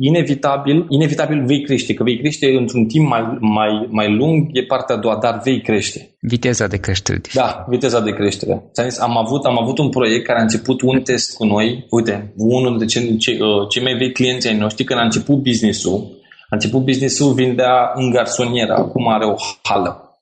inevitabil, 0.00 0.86
inevitabil 0.88 1.44
vei 1.44 1.62
crește. 1.62 1.94
Că 1.94 2.02
vei 2.02 2.18
crește 2.18 2.46
într-un 2.58 2.86
timp 2.86 3.08
mai, 3.08 3.36
mai, 3.40 3.86
mai 3.90 4.16
lung, 4.16 4.48
e 4.52 4.62
partea 4.62 4.94
a 4.94 4.98
doua, 4.98 5.18
dar 5.22 5.40
vei 5.44 5.60
crește. 5.60 6.10
Viteza 6.20 6.66
de 6.66 6.76
creștere. 6.76 7.20
Da, 7.34 7.66
viteza 7.68 8.00
de 8.00 8.10
creștere. 8.10 8.62
Ți-am 8.72 8.88
zis, 8.88 9.00
am 9.00 9.16
avut, 9.16 9.44
am 9.44 9.58
avut 9.62 9.78
un 9.78 9.88
proiect 9.88 10.26
care 10.26 10.38
a 10.38 10.42
început 10.42 10.80
un 10.82 11.00
test 11.00 11.36
cu 11.36 11.44
noi. 11.44 11.86
Uite, 11.90 12.32
unul 12.36 12.68
dintre 12.68 12.86
cei, 12.86 13.16
cei, 13.16 13.38
uh, 13.40 13.68
cei 13.68 13.82
mai 13.82 13.94
vechi 13.94 14.12
clienți 14.12 14.48
ai 14.48 14.56
noștri, 14.56 14.84
când 14.84 15.00
a 15.00 15.02
început 15.02 15.36
business-ul, 15.42 16.20
a 16.52 16.54
început 16.54 16.84
business-ul, 16.84 17.32
vindea 17.32 17.92
în 17.94 18.10
garsonieră, 18.10 18.72
acum 18.72 19.08
are 19.08 19.24
o 19.24 19.34
hală. 19.62 20.20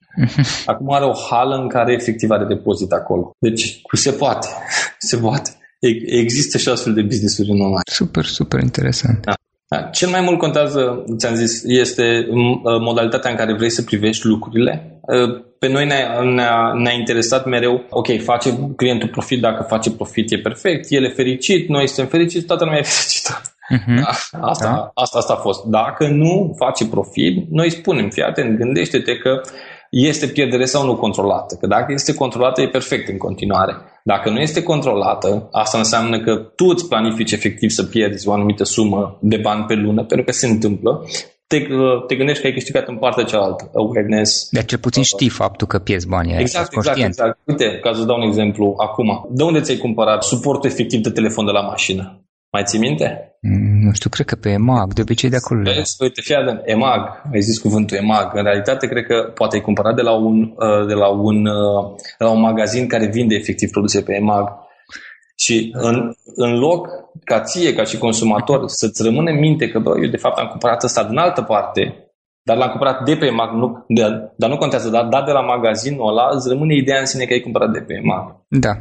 Acum 0.66 0.92
are 0.92 1.04
o 1.04 1.12
hală 1.30 1.54
în 1.56 1.68
care 1.68 1.92
efectiv 1.92 2.30
are 2.30 2.44
depozit 2.44 2.92
acolo. 2.92 3.30
Deci 3.38 3.80
se 3.92 4.12
poate, 4.12 4.48
se 5.08 5.16
poate. 5.16 5.50
Există 6.06 6.58
și 6.58 6.68
astfel 6.68 6.94
de 6.94 7.02
business-uri 7.02 7.50
în 7.50 7.60
online. 7.60 7.80
Super, 7.92 8.24
super 8.24 8.60
interesant. 8.60 9.24
Da. 9.24 9.34
Da. 9.68 9.76
Cel 9.82 10.08
mai 10.08 10.20
mult 10.20 10.38
contează, 10.38 11.04
ți-am 11.16 11.34
zis, 11.34 11.62
este 11.64 12.28
modalitatea 12.80 13.30
în 13.30 13.36
care 13.36 13.54
vrei 13.54 13.70
să 13.70 13.82
privești 13.82 14.26
lucrurile. 14.26 15.00
Pe 15.58 15.68
noi 15.68 15.86
ne-a, 15.86 16.22
ne-a, 16.22 16.72
ne-a 16.74 16.92
interesat 16.92 17.46
mereu, 17.46 17.86
ok, 17.90 18.22
face 18.22 18.72
clientul 18.76 19.08
profit, 19.08 19.40
dacă 19.40 19.62
face 19.68 19.90
profit 19.90 20.32
e 20.32 20.38
perfect, 20.38 20.86
el 20.88 21.04
e 21.04 21.08
fericit, 21.08 21.68
noi 21.68 21.86
suntem 21.86 22.06
fericiți, 22.06 22.46
toată 22.46 22.64
lumea 22.64 22.78
e 22.78 22.82
fericită. 22.96 23.55
Uh-huh. 23.74 24.02
Asta, 24.40 24.64
da. 24.64 24.90
asta, 24.94 25.18
asta 25.18 25.32
a 25.32 25.36
fost. 25.36 25.64
Dacă 25.64 26.08
nu 26.08 26.54
face 26.58 26.86
profit, 26.86 27.50
noi 27.50 27.70
spunem, 27.70 28.10
fii 28.10 28.22
atent, 28.22 28.58
gândește-te 28.58 29.16
că 29.16 29.40
este 29.90 30.26
pierdere 30.26 30.64
sau 30.64 30.84
nu 30.84 30.96
controlată. 30.96 31.56
Că 31.60 31.66
dacă 31.66 31.92
este 31.92 32.14
controlată, 32.14 32.60
e 32.60 32.68
perfect 32.68 33.08
în 33.08 33.16
continuare. 33.16 33.76
Dacă 34.04 34.30
nu 34.30 34.38
este 34.38 34.62
controlată, 34.62 35.48
asta 35.52 35.78
înseamnă 35.78 36.20
că 36.20 36.34
tu 36.34 36.64
îți 36.64 36.88
planifici 36.88 37.32
efectiv 37.32 37.70
să 37.70 37.84
pierzi 37.84 38.28
o 38.28 38.32
anumită 38.32 38.64
sumă 38.64 39.18
de 39.20 39.36
bani 39.36 39.64
pe 39.64 39.74
lună, 39.74 40.04
pentru 40.04 40.26
că 40.26 40.32
se 40.32 40.46
întâmplă, 40.46 41.04
te, 41.46 41.66
te 42.06 42.14
gândești 42.16 42.40
că 42.40 42.46
ai 42.46 42.52
câștigat 42.52 42.88
în 42.88 42.96
partea 42.96 43.24
cealaltă, 43.24 43.70
awareness. 43.74 44.48
Dar 44.50 44.64
cel 44.64 44.78
puțin 44.78 45.02
știi 45.02 45.28
faptul 45.28 45.66
că 45.66 45.78
pierzi 45.78 46.08
banii 46.08 46.36
Exact, 46.38 46.72
exact, 46.72 46.98
exact. 46.98 47.38
Uite, 47.44 47.78
ca 47.82 47.92
să 47.92 48.04
dau 48.04 48.16
un 48.16 48.26
exemplu 48.26 48.74
acum. 48.78 49.26
De 49.30 49.42
unde 49.42 49.60
ți-ai 49.60 49.76
cumpărat 49.76 50.22
suportul 50.22 50.70
efectiv 50.70 51.00
de 51.00 51.10
telefon 51.10 51.44
de 51.44 51.50
la 51.50 51.60
mașină? 51.60 52.25
Mai 52.56 52.64
ții 52.64 52.78
minte? 52.78 53.08
Mm, 53.40 53.78
nu 53.86 53.92
știu, 53.92 54.10
cred 54.10 54.26
că 54.26 54.36
pe 54.36 54.50
EMAG, 54.50 54.92
de 54.92 55.00
obicei 55.00 55.30
de 55.30 55.36
acolo. 55.36 55.62
Vezi, 55.62 55.96
uite, 55.98 56.20
fii 56.20 56.34
atent, 56.34 56.60
EMAG, 56.64 57.02
ai 57.32 57.40
zis 57.40 57.58
cuvântul 57.58 57.96
EMAG. 57.96 58.30
În 58.34 58.42
realitate, 58.42 58.86
cred 58.86 59.04
că 59.06 59.16
poate 59.34 59.56
ai 59.56 59.62
cumpărat 59.62 59.94
de 59.94 60.02
la 60.02 60.14
un, 60.28 60.36
uh, 60.42 60.86
de 60.86 60.94
la 60.94 61.08
un, 61.08 61.46
uh, 61.46 61.82
de 62.18 62.24
la 62.24 62.30
un 62.30 62.40
magazin 62.40 62.86
care 62.86 63.06
vinde 63.06 63.34
efectiv 63.34 63.70
produse 63.70 64.00
pe 64.02 64.14
EMAG. 64.14 64.46
Și 65.36 65.70
în, 65.72 66.12
în 66.34 66.58
loc 66.58 66.88
ca 67.24 67.40
ție, 67.40 67.74
ca 67.74 67.84
și 67.84 67.98
consumator, 67.98 68.62
să-ți 68.66 69.02
rămână 69.02 69.30
în 69.30 69.38
minte 69.38 69.68
că, 69.68 69.78
bă, 69.78 69.94
eu 70.02 70.10
de 70.10 70.22
fapt 70.24 70.38
am 70.38 70.46
cumpărat 70.46 70.82
ăsta 70.82 71.04
din 71.04 71.16
altă 71.16 71.42
parte, 71.42 71.82
dar 72.42 72.56
l-am 72.56 72.68
cumpărat 72.68 73.04
de 73.04 73.16
pe 73.16 73.26
EMAG, 73.26 73.50
nu, 73.54 73.84
de, 73.88 74.02
dar 74.36 74.50
nu 74.50 74.56
contează, 74.56 74.88
dar, 74.88 75.04
dar 75.04 75.24
de 75.24 75.32
la 75.32 75.40
magazinul 75.40 76.08
ăla 76.08 76.28
îți 76.32 76.48
rămâne 76.48 76.74
ideea 76.74 77.00
în 77.00 77.06
sine 77.06 77.24
că 77.24 77.32
ai 77.32 77.40
cumpărat 77.40 77.70
de 77.72 77.80
pe 77.86 77.94
EMAG. 77.94 78.24
Da. 78.48 78.72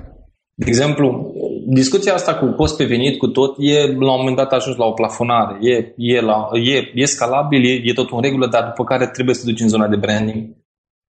De 0.57 0.65
exemplu, 0.67 1.33
discuția 1.65 2.13
asta 2.13 2.35
cu 2.35 2.45
cost 2.45 2.77
pe 2.77 2.85
venit, 2.85 3.17
cu 3.17 3.27
tot, 3.27 3.55
e 3.59 3.85
la 3.85 4.11
un 4.11 4.19
moment 4.19 4.35
dat 4.35 4.51
ajuns 4.51 4.77
la 4.77 4.85
o 4.85 4.91
plafonare. 4.91 5.57
E, 5.61 5.93
e, 5.97 6.21
la, 6.21 6.49
e, 6.53 6.91
e 6.93 7.05
scalabil, 7.05 7.63
e, 7.63 7.81
e 7.83 7.93
tot 7.93 8.11
în 8.11 8.21
regulă, 8.21 8.47
dar 8.47 8.63
după 8.63 8.83
care 8.83 9.07
trebuie 9.07 9.35
să 9.35 9.45
duci 9.45 9.59
în 9.59 9.67
zona 9.67 9.87
de 9.87 9.95
branding. 9.95 10.55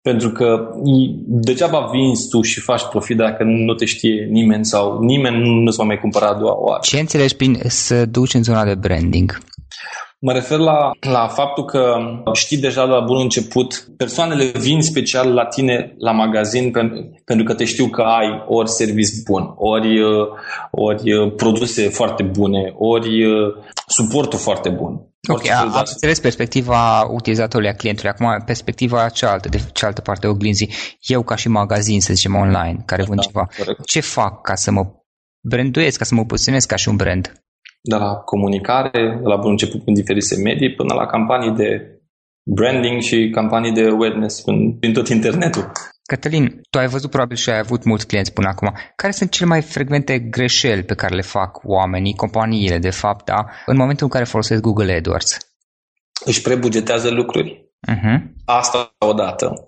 Pentru 0.01 0.31
că 0.31 0.69
degeaba 1.25 1.89
vinzi 1.91 2.29
tu 2.29 2.41
și 2.41 2.59
faci 2.59 2.83
profit 2.83 3.17
dacă 3.17 3.43
nu 3.43 3.73
te 3.73 3.85
știe 3.85 4.27
nimeni 4.29 4.65
sau 4.65 4.99
nimeni 4.99 5.63
nu-ți 5.63 5.77
va 5.77 5.83
mai 5.83 5.99
cumpăra 5.99 6.27
a 6.27 6.39
doua 6.39 6.55
oară. 6.57 6.79
Ce 6.83 6.99
înțelegi 6.99 7.35
prin 7.35 7.59
să 7.67 8.05
duci 8.05 8.33
în 8.33 8.43
zona 8.43 8.65
de 8.65 8.75
branding? 8.75 9.37
Mă 10.23 10.31
refer 10.31 10.57
la, 10.57 10.91
la 10.99 11.27
faptul 11.27 11.65
că 11.65 11.95
știi 12.33 12.57
deja 12.57 12.85
de 12.85 12.91
la 12.91 12.99
bun 12.99 13.19
început, 13.21 13.87
persoanele 13.97 14.51
vin 14.59 14.81
special 14.81 15.33
la 15.33 15.45
tine 15.45 15.95
la 15.97 16.11
magazin 16.11 16.71
pentru, 16.71 17.21
pentru 17.25 17.45
că 17.45 17.53
te 17.53 17.65
știu 17.65 17.87
că 17.87 18.01
ai 18.01 18.43
ori 18.47 18.69
service 18.69 19.11
bun, 19.25 19.53
ori, 19.55 19.99
ori 20.71 21.35
produse 21.35 21.89
foarte 21.89 22.23
bune, 22.23 22.73
ori 22.77 23.09
suportul 23.87 24.39
foarte 24.39 24.69
bun. 24.69 25.11
Ok, 25.27 25.49
am 25.49 25.73
înțeles 25.77 26.19
perspectiva 26.19 27.01
utilizatorului 27.01 27.71
a 27.71 27.75
clientului. 27.75 28.11
Acum, 28.11 28.43
perspectiva 28.45 29.09
cealaltă, 29.09 29.49
de 29.49 29.61
cealaltă 29.73 30.01
parte 30.01 30.27
oglinzii. 30.27 30.69
Eu, 31.01 31.21
ca 31.23 31.35
și 31.35 31.47
magazin, 31.47 32.01
să 32.01 32.13
zicem, 32.13 32.35
online, 32.35 32.83
care 32.85 33.03
vând 33.03 33.19
da, 33.19 33.25
ceva, 33.25 33.49
corect. 33.57 33.85
ce 33.85 33.99
fac 33.99 34.41
ca 34.41 34.55
să 34.55 34.71
mă 34.71 34.85
branduiesc, 35.39 35.97
ca 35.97 36.05
să 36.05 36.15
mă 36.15 36.25
poziționez 36.25 36.65
ca 36.65 36.75
și 36.75 36.89
un 36.89 36.95
brand? 36.95 37.40
De 37.81 37.95
la 37.95 38.15
comunicare, 38.15 39.19
de 39.21 39.27
la 39.27 39.35
bun 39.35 39.49
început 39.49 39.81
în 39.85 39.93
diferite 39.93 40.35
medii, 40.35 40.75
până 40.75 40.93
la 40.93 41.05
campanii 41.05 41.51
de 41.51 41.99
branding 42.43 43.01
și 43.01 43.29
campanii 43.29 43.71
de 43.71 43.81
awareness 43.81 44.41
prin 44.79 44.93
tot 44.93 45.07
internetul. 45.07 45.71
Cătălin, 46.03 46.61
tu 46.69 46.77
ai 46.77 46.87
văzut 46.87 47.09
probabil 47.09 47.35
și 47.35 47.49
ai 47.49 47.57
avut 47.57 47.83
mulți 47.83 48.07
clienți 48.07 48.33
până 48.33 48.47
acum. 48.47 48.73
Care 48.95 49.11
sunt 49.11 49.31
cele 49.31 49.49
mai 49.49 49.61
frecvente 49.61 50.19
greșeli 50.19 50.83
pe 50.83 50.93
care 50.93 51.15
le 51.15 51.21
fac 51.21 51.59
oamenii, 51.63 52.15
companiile, 52.15 52.77
de 52.77 52.89
fapt, 52.89 53.25
da, 53.25 53.45
în 53.65 53.77
momentul 53.77 54.05
în 54.05 54.11
care 54.11 54.23
folosesc 54.23 54.61
Google 54.61 54.93
AdWords? 54.93 55.37
Își 56.25 56.41
prebugetează 56.41 57.09
lucruri. 57.09 57.71
Uh-huh. 57.91 58.19
Asta 58.45 58.95
odată. 58.97 59.65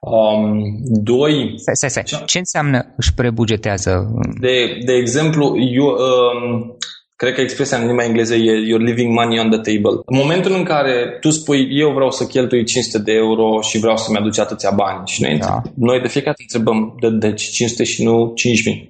Um, 0.00 0.58
doi... 1.02 1.54
Stai, 1.56 1.76
stai, 1.76 1.90
stai. 1.90 2.22
Ce 2.26 2.38
înseamnă 2.38 2.94
își 2.96 3.14
prebugetează? 3.14 4.12
De, 4.40 4.78
de 4.84 4.92
exemplu, 4.92 5.58
eu, 5.58 5.86
um, 5.86 6.76
Cred 7.16 7.34
că 7.34 7.40
expresia 7.40 7.78
în 7.78 7.86
limba 7.86 8.04
engleză 8.04 8.34
e 8.34 8.64
you're 8.66 8.84
leaving 8.84 9.12
money 9.12 9.38
on 9.38 9.50
the 9.50 9.58
table. 9.58 10.00
În 10.06 10.18
momentul 10.18 10.52
în 10.52 10.62
care 10.62 11.16
tu 11.20 11.30
spui 11.30 11.68
eu 11.70 11.90
vreau 11.90 12.10
să 12.10 12.26
cheltui 12.26 12.64
500 12.64 12.98
de 12.98 13.12
euro 13.12 13.60
și 13.60 13.78
vreau 13.78 13.96
să-mi 13.96 14.18
aduci 14.18 14.38
atâția 14.38 14.70
bani 14.70 15.06
și 15.06 15.22
noi, 15.22 15.38
da. 15.38 15.62
noi 15.74 16.00
de 16.00 16.08
fiecare 16.08 16.36
dată 16.38 16.42
întrebăm 16.42 16.96
de, 17.00 17.28
de 17.28 17.34
500 17.34 17.84
și 17.84 18.02
nu 18.02 18.32
5000. 18.34 18.88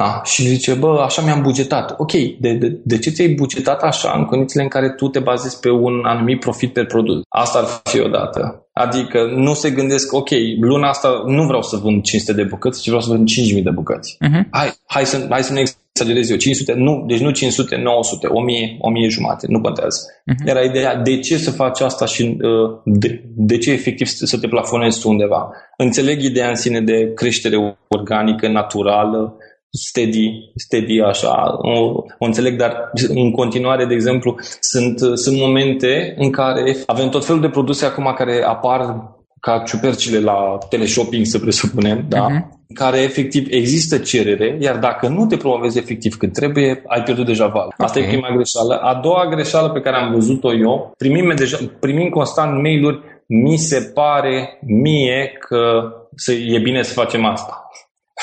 Da? 0.00 0.20
Și 0.24 0.42
zice, 0.42 0.74
bă, 0.74 1.00
așa 1.04 1.22
mi-am 1.22 1.42
bugetat. 1.42 1.94
Ok, 1.98 2.12
de, 2.12 2.52
de, 2.52 2.80
de 2.84 2.98
ce 2.98 3.10
ți-ai 3.10 3.28
bugetat 3.28 3.82
așa 3.82 4.14
în 4.16 4.24
condițiile 4.24 4.62
în 4.62 4.68
care 4.68 4.90
tu 4.90 5.08
te 5.08 5.18
bazezi 5.18 5.60
pe 5.60 5.70
un 5.70 6.02
anumit 6.04 6.40
profit 6.40 6.72
pe 6.72 6.84
produs? 6.84 7.20
Asta 7.28 7.58
ar 7.58 7.80
fi 7.84 8.00
o 8.00 8.08
dată. 8.08 8.66
Adică 8.72 9.18
nu 9.36 9.54
se 9.54 9.70
gândesc, 9.70 10.12
ok, 10.12 10.28
luna 10.60 10.88
asta 10.88 11.22
nu 11.26 11.46
vreau 11.46 11.62
să 11.62 11.76
vând 11.76 12.02
500 12.02 12.32
de 12.32 12.42
bucăți, 12.42 12.82
ci 12.82 12.86
vreau 12.86 13.00
să 13.00 13.10
vând 13.10 13.26
5000 13.26 13.62
de 13.62 13.70
bucăți. 13.70 14.16
Uh-huh. 14.16 14.42
Hai, 14.50 14.72
hai, 14.86 15.06
să, 15.06 15.26
hai 15.30 15.42
să 15.42 15.52
ne 15.52 15.60
exagerez 15.60 16.30
eu, 16.30 16.36
500, 16.36 16.72
nu, 16.72 17.04
deci 17.06 17.20
nu 17.20 17.30
500, 17.30 17.76
900, 17.76 18.26
1000, 18.26 18.76
1000 18.78 19.08
jumate, 19.08 19.46
nu 19.48 19.60
contează. 19.60 19.98
Uh-huh. 20.00 20.46
Era 20.46 20.60
ideea 20.60 20.96
de 20.96 21.18
ce 21.18 21.36
să 21.36 21.50
faci 21.50 21.80
asta 21.80 22.06
și 22.06 22.22
uh, 22.22 22.80
de, 22.84 23.24
de 23.36 23.58
ce 23.58 23.72
efectiv 23.72 24.06
să 24.06 24.38
te 24.38 24.48
plafonezi 24.48 25.00
tu 25.00 25.08
undeva. 25.08 25.50
Înțeleg 25.76 26.22
ideea 26.22 26.48
în 26.48 26.54
sine 26.54 26.80
de 26.80 27.12
creștere 27.14 27.78
organică, 27.88 28.48
naturală, 28.48 29.36
steady, 29.70 30.52
steady 30.56 31.00
așa, 31.00 31.58
o, 31.58 31.80
o 32.18 32.24
înțeleg, 32.24 32.58
dar 32.58 32.90
în 33.08 33.30
continuare, 33.30 33.84
de 33.84 33.94
exemplu, 33.94 34.36
sunt, 34.60 35.18
sunt 35.18 35.38
momente 35.38 36.14
în 36.18 36.30
care 36.30 36.76
avem 36.86 37.08
tot 37.08 37.24
felul 37.24 37.40
de 37.40 37.48
produse 37.48 37.84
acum 37.84 38.14
care 38.16 38.42
apar 38.42 39.08
ca 39.40 39.62
ciupercile 39.66 40.18
la 40.18 40.58
teleshopping, 40.68 41.26
să 41.26 41.38
presupunem, 41.38 42.04
da? 42.08 42.26
Uh-huh. 42.26 42.74
care 42.74 42.98
efectiv 42.98 43.46
există 43.50 43.98
cerere, 43.98 44.56
iar 44.60 44.78
dacă 44.78 45.08
nu 45.08 45.26
te 45.26 45.36
promovezi 45.36 45.78
efectiv 45.78 46.16
cât 46.16 46.32
trebuie, 46.32 46.82
ai 46.86 47.02
pierdut 47.02 47.26
deja 47.26 47.46
val. 47.46 47.74
Asta 47.76 47.98
okay. 47.98 48.10
e 48.10 48.12
prima 48.12 48.34
greșeală. 48.34 48.74
A 48.74 49.00
doua 49.02 49.28
greșeală 49.28 49.70
pe 49.70 49.80
care 49.80 49.96
am 49.96 50.12
văzut-o 50.12 50.54
eu, 50.54 50.92
primim, 50.96 51.32
deja, 51.36 51.58
primim 51.80 52.08
constant 52.08 52.62
mail-uri, 52.62 53.00
mi 53.26 53.56
se 53.56 53.90
pare 53.94 54.58
mie 54.60 55.32
că 55.38 55.82
să, 56.16 56.32
e 56.32 56.58
bine 56.58 56.82
să 56.82 56.92
facem 56.92 57.24
asta. 57.24 57.70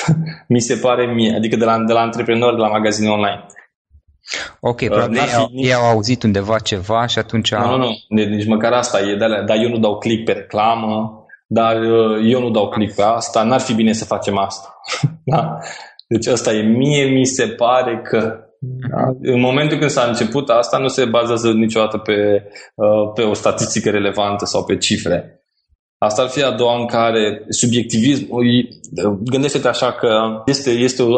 mi 0.54 0.60
se 0.60 0.74
pare 0.74 1.12
mie, 1.14 1.34
adică 1.36 1.56
de 1.56 1.64
la, 1.64 1.78
de 1.86 1.92
la 1.92 2.00
antreprenori, 2.00 2.56
de 2.56 2.62
la 2.62 2.68
magazine 2.68 3.08
online. 3.08 3.46
Ok, 4.60 4.80
uh, 4.80 4.88
probabil 4.88 5.16
ei, 5.16 5.48
nici... 5.52 5.66
ei 5.66 5.74
au 5.74 5.84
auzit 5.84 6.22
undeva 6.22 6.58
ceva 6.58 7.06
și 7.06 7.18
atunci... 7.18 7.54
Nu, 7.54 7.76
nu, 7.76 7.88
nu, 8.08 8.22
nici 8.24 8.46
măcar 8.46 8.72
asta 8.72 9.00
e 9.00 9.16
de 9.16 9.24
alea, 9.24 9.42
dar 9.42 9.56
eu 9.56 9.68
nu 9.68 9.78
dau 9.78 9.98
click 9.98 10.24
pe 10.24 10.32
reclamă, 10.32 11.24
dar 11.46 11.76
uh, 11.80 12.30
eu 12.30 12.40
nu 12.40 12.50
dau 12.50 12.68
click 12.68 12.94
pe 12.94 13.02
asta, 13.02 13.42
n-ar 13.42 13.60
fi 13.60 13.74
bine 13.74 13.92
să 13.92 14.04
facem 14.04 14.38
asta. 14.38 14.80
da? 15.32 15.58
Deci 16.08 16.26
asta 16.26 16.52
e, 16.52 16.62
mie 16.62 17.04
mi 17.04 17.24
se 17.24 17.46
pare 17.46 18.00
că 18.04 18.42
da? 18.60 19.14
În 19.22 19.40
momentul 19.40 19.78
când 19.78 19.90
s-a 19.90 20.06
început 20.06 20.48
asta, 20.48 20.78
nu 20.78 20.88
se 20.88 21.04
bazează 21.04 21.52
niciodată 21.52 21.98
pe, 21.98 22.42
uh, 22.74 23.12
pe 23.14 23.22
o 23.22 23.34
statistică 23.34 23.90
relevantă 23.90 24.44
sau 24.44 24.64
pe 24.64 24.76
cifre. 24.76 25.37
Asta 25.98 26.22
ar 26.22 26.28
fi 26.28 26.42
a 26.42 26.50
doua 26.50 26.78
în 26.78 26.86
care 26.86 27.44
subiectivismul, 27.48 28.68
gândește-te 29.24 29.68
așa 29.68 29.92
că 29.92 30.42
este, 30.46 30.70
este 30.70 31.02
o, 31.02 31.16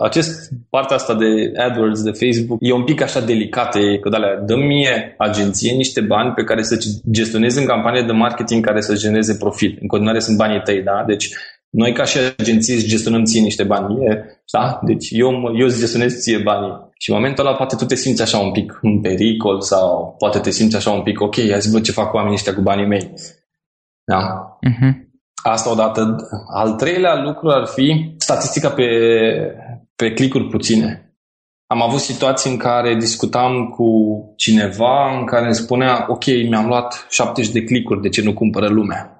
acest, 0.00 0.50
partea 0.70 0.96
asta 0.96 1.14
de 1.14 1.52
AdWords, 1.56 2.02
de 2.02 2.10
Facebook, 2.10 2.58
e 2.60 2.72
un 2.72 2.84
pic 2.84 3.02
așa 3.02 3.20
delicată, 3.20 3.78
e 3.78 3.98
că 3.98 4.08
alea, 4.12 4.40
dă 4.46 4.56
mie 4.56 5.14
agenție 5.18 5.72
niște 5.72 6.00
bani 6.00 6.32
pe 6.32 6.44
care 6.44 6.62
să 6.62 6.78
gestionezi 7.10 7.58
în 7.58 7.66
campanie 7.66 8.02
de 8.02 8.12
marketing 8.12 8.64
care 8.64 8.80
să 8.80 8.94
genereze 8.94 9.36
profit. 9.36 9.78
În 9.80 9.86
continuare 9.86 10.18
sunt 10.18 10.36
banii 10.36 10.60
tăi, 10.64 10.82
da? 10.82 11.04
Deci 11.06 11.28
noi 11.70 11.92
ca 11.92 12.04
și 12.04 12.18
agenție 12.38 12.74
îți 12.74 12.86
gestionăm 12.86 13.24
ție 13.24 13.40
niște 13.40 13.62
bani, 13.62 14.04
e, 14.04 14.24
da? 14.52 14.80
Deci 14.82 15.08
eu, 15.10 15.30
eu 15.58 15.66
îți 15.66 15.78
gestionez 15.78 16.20
ție 16.20 16.38
banii. 16.38 16.86
Și 16.98 17.10
în 17.10 17.16
momentul 17.16 17.46
ăla 17.46 17.56
poate 17.56 17.76
tu 17.76 17.84
te 17.84 17.94
simți 17.94 18.22
așa 18.22 18.38
un 18.38 18.52
pic 18.52 18.78
în 18.82 19.00
pericol 19.00 19.60
sau 19.60 20.14
poate 20.18 20.38
te 20.38 20.50
simți 20.50 20.76
așa 20.76 20.90
un 20.90 21.02
pic, 21.02 21.20
ok, 21.20 21.34
hai 21.34 21.62
să 21.62 21.68
văd 21.72 21.82
ce 21.82 21.92
fac 21.92 22.12
oamenii 22.12 22.34
ăștia 22.34 22.54
cu 22.54 22.60
banii 22.60 22.86
mei. 22.86 23.12
Da? 24.08 24.58
Uh-huh. 24.68 24.92
Asta 25.42 25.70
odată. 25.70 26.16
Al 26.54 26.72
treilea 26.72 27.22
lucru 27.22 27.48
ar 27.48 27.66
fi 27.66 28.14
statistica 28.18 28.70
pe, 28.70 28.86
pe 29.96 30.12
clicuri 30.12 30.48
puține. 30.48 31.12
Am 31.66 31.82
avut 31.82 32.00
situații 32.00 32.50
în 32.50 32.56
care 32.56 32.94
discutam 32.94 33.68
cu 33.68 33.88
cineva 34.36 35.18
în 35.18 35.24
care 35.24 35.44
îmi 35.44 35.54
spunea 35.54 36.04
ok, 36.08 36.24
mi-am 36.24 36.66
luat 36.66 37.06
70 37.10 37.52
de 37.52 37.64
clicuri, 37.64 38.00
de 38.00 38.08
ce 38.08 38.22
nu 38.22 38.34
cumpără 38.34 38.68
lumea? 38.68 39.12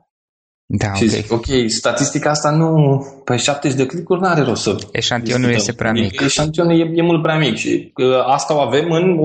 Da, 0.66 0.92
și 0.92 1.04
okay. 1.04 1.08
zic, 1.08 1.32
ok, 1.32 1.70
statistica 1.70 2.30
asta 2.30 2.50
nu, 2.50 3.02
pe 3.24 3.36
70 3.36 3.78
de 3.78 3.86
clicuri 3.86 4.20
nu 4.20 4.26
are 4.26 4.42
rost 4.42 4.62
să 4.62 4.76
Eșantionul 4.92 5.50
este 5.50 5.72
prea 5.72 5.92
mic. 5.92 6.20
Eșantionul 6.20 6.80
e, 6.80 6.90
e 6.94 7.02
mult 7.02 7.22
prea 7.22 7.38
mic 7.38 7.54
și 7.54 7.92
uh, 7.96 8.24
asta 8.26 8.54
o 8.54 8.60
avem 8.60 8.90
în 8.90 9.18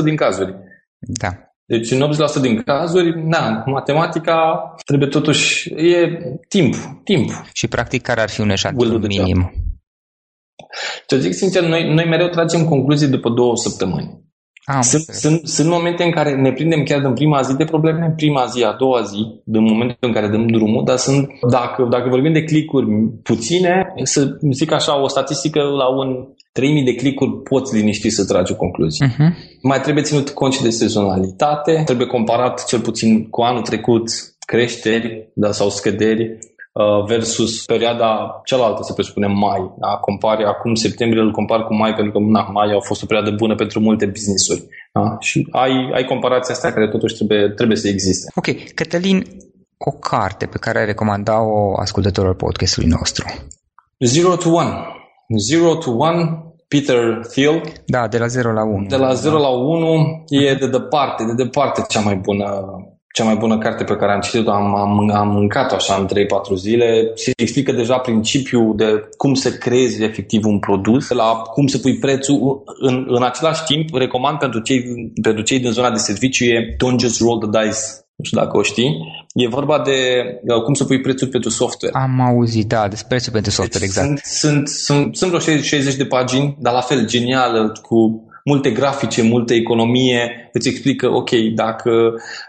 80% 0.00 0.04
din 0.04 0.16
cazuri. 0.16 0.54
Da. 0.98 1.47
Deci 1.68 1.90
în 1.90 2.10
80% 2.38 2.40
din 2.40 2.62
cazuri, 2.62 3.26
na, 3.26 3.62
matematica 3.66 4.74
trebuie 4.84 5.08
totuși, 5.08 5.74
e 5.74 6.18
timp, 6.48 6.74
timp. 7.04 7.30
Și 7.52 7.68
practic 7.68 8.02
care 8.02 8.20
ar 8.20 8.28
fi 8.28 8.40
un 8.40 8.50
eșantion 8.50 9.00
minim? 9.06 9.52
Să 11.06 11.16
zic 11.16 11.32
sincer, 11.32 11.62
noi, 11.62 11.94
noi 11.94 12.06
mereu 12.06 12.28
tragem 12.28 12.64
concluzii 12.64 13.08
după 13.08 13.30
două 13.30 13.56
săptămâni. 13.56 14.27
Am 14.70 14.80
sunt, 14.80 15.02
sunt, 15.02 15.46
sunt 15.46 15.68
momente 15.68 16.02
în 16.04 16.10
care 16.10 16.34
ne 16.34 16.52
prindem 16.52 16.82
chiar 16.82 17.00
în 17.04 17.12
prima 17.12 17.40
zi 17.40 17.56
de 17.56 17.64
probleme, 17.64 18.04
în 18.04 18.14
prima 18.14 18.44
zi, 18.44 18.62
a 18.62 18.72
doua 18.78 19.02
zi, 19.02 19.40
în 19.44 19.62
momentul 19.62 19.96
în 20.00 20.12
care 20.12 20.28
dăm 20.28 20.46
drumul, 20.46 20.84
dar 20.84 20.96
sunt, 20.96 21.28
dacă, 21.50 21.86
dacă 21.90 22.08
vorbim 22.08 22.32
de 22.32 22.44
clicuri 22.44 22.86
puține, 23.22 23.92
să 24.02 24.38
zic 24.50 24.72
așa, 24.72 25.02
o 25.02 25.08
statistică 25.08 25.60
la 25.62 25.88
un 25.88 26.26
3000 26.52 26.84
de 26.84 26.94
clicuri 26.94 27.42
poți 27.42 27.76
liniști 27.76 28.10
să 28.10 28.24
tragi 28.24 28.52
o 28.52 28.56
concluzie. 28.56 29.06
Uh-huh. 29.06 29.58
Mai 29.62 29.80
trebuie 29.80 30.04
ținut 30.04 30.30
cont 30.30 30.52
și 30.52 30.62
de 30.62 30.70
sezonalitate, 30.70 31.82
trebuie 31.84 32.06
comparat 32.06 32.64
cel 32.66 32.80
puțin 32.80 33.28
cu 33.28 33.40
anul 33.40 33.62
trecut 33.62 34.10
creșteri 34.46 35.30
da, 35.34 35.52
sau 35.52 35.68
scăderi 35.68 36.22
Uh, 36.22 36.57
versus 37.06 37.64
perioada 37.64 38.40
cealaltă, 38.44 38.82
să 38.82 38.92
presupunem 38.92 39.32
mai. 39.32 39.74
Da? 39.78 39.88
Compari 39.88 40.44
acum 40.44 40.74
septembrie, 40.74 41.22
îl 41.22 41.30
compar 41.30 41.64
cu 41.64 41.74
mai, 41.74 41.94
pentru 41.94 42.12
că 42.12 42.18
na, 42.18 42.42
mai 42.52 42.76
a 42.76 42.80
fost 42.80 43.02
o 43.02 43.06
perioadă 43.06 43.30
bună 43.36 43.54
pentru 43.54 43.80
multe 43.80 44.06
business-uri. 44.06 44.66
Da? 44.92 45.16
Și 45.20 45.46
ai, 45.50 45.90
ai 45.94 46.04
comparația 46.04 46.54
asta 46.54 46.72
care 46.72 46.88
totuși 46.88 47.14
trebuie, 47.14 47.48
trebuie 47.48 47.76
să 47.76 47.88
existe. 47.88 48.32
Ok. 48.34 48.46
Cătălin, 48.74 49.24
o 49.78 49.90
carte 49.90 50.46
pe 50.46 50.58
care 50.58 50.78
ai 50.78 50.84
recomanda-o 50.84 51.80
ascultătorilor 51.80 52.36
podcastului 52.36 52.88
nostru? 52.88 53.24
Zero 53.98 54.36
to 54.36 54.48
One. 54.50 54.72
Zero 55.38 55.74
to 55.74 55.90
One 55.90 56.42
Peter 56.68 57.26
Thiel. 57.32 57.62
Da, 57.86 58.08
de 58.08 58.18
la 58.18 58.26
0 58.26 58.52
la 58.52 58.64
1. 58.64 58.86
De 58.86 58.96
la 58.96 59.12
0 59.12 59.36
da. 59.36 59.42
la 59.42 59.48
1 59.48 60.24
e 60.28 60.54
de 60.54 60.68
departe, 60.68 61.24
de 61.24 61.42
departe 61.42 61.84
cea 61.88 62.00
mai 62.00 62.16
bună 62.16 62.46
cea 63.12 63.24
mai 63.24 63.36
bună 63.36 63.58
carte 63.58 63.84
pe 63.84 63.96
care 63.96 64.12
am 64.12 64.20
citit-o, 64.20 64.50
am, 64.50 64.74
am, 64.74 65.10
am 65.10 65.28
mâncat-o 65.28 65.74
așa 65.74 65.94
în 65.94 66.06
3-4 66.06 66.54
zile. 66.56 67.10
Se 67.14 67.32
explică 67.36 67.72
deja 67.72 67.98
principiul 67.98 68.76
de 68.76 69.08
cum 69.16 69.34
să 69.34 69.50
creezi 69.50 70.02
efectiv 70.02 70.44
un 70.44 70.58
produs, 70.58 71.08
la 71.08 71.32
cum 71.32 71.66
să 71.66 71.78
pui 71.78 71.98
prețul. 71.98 72.62
În, 72.80 73.06
în 73.08 73.22
același 73.22 73.64
timp, 73.64 73.94
recomand 73.94 74.38
pentru 74.38 74.60
cei, 74.60 75.12
pentru 75.22 75.42
cei 75.42 75.58
din 75.58 75.70
zona 75.70 75.90
de 75.90 75.98
serviciu 75.98 76.44
e 76.44 76.76
Don't 76.76 76.98
Just 76.98 77.20
Roll 77.20 77.38
the 77.38 77.64
Dice. 77.64 77.78
Nu 78.16 78.24
știu 78.24 78.38
dacă 78.38 78.56
o 78.56 78.62
știi. 78.62 78.96
E 79.34 79.48
vorba 79.48 79.82
de 79.84 80.22
uh, 80.42 80.62
cum 80.62 80.74
să 80.74 80.84
pui 80.84 81.00
prețul 81.00 81.28
pentru 81.28 81.50
software. 81.50 81.98
Am 81.98 82.20
auzit, 82.20 82.68
da, 82.68 82.88
despre 82.88 83.08
prețul 83.08 83.32
pentru 83.32 83.50
software, 83.50 83.86
deci 83.86 83.96
exact. 83.96 84.06
Sunt, 84.06 84.18
sunt, 84.18 84.68
sunt, 84.68 85.16
sunt 85.16 85.30
vreo 85.30 85.60
60 85.60 85.94
de 85.94 86.04
pagini, 86.04 86.56
dar 86.60 86.72
la 86.72 86.80
fel 86.80 87.06
genială, 87.06 87.72
cu 87.82 88.27
multe 88.48 88.70
grafice, 88.70 89.22
multe 89.22 89.54
economie, 89.54 90.50
îți 90.52 90.68
explică, 90.68 91.06
ok, 91.08 91.30
dacă 91.54 91.90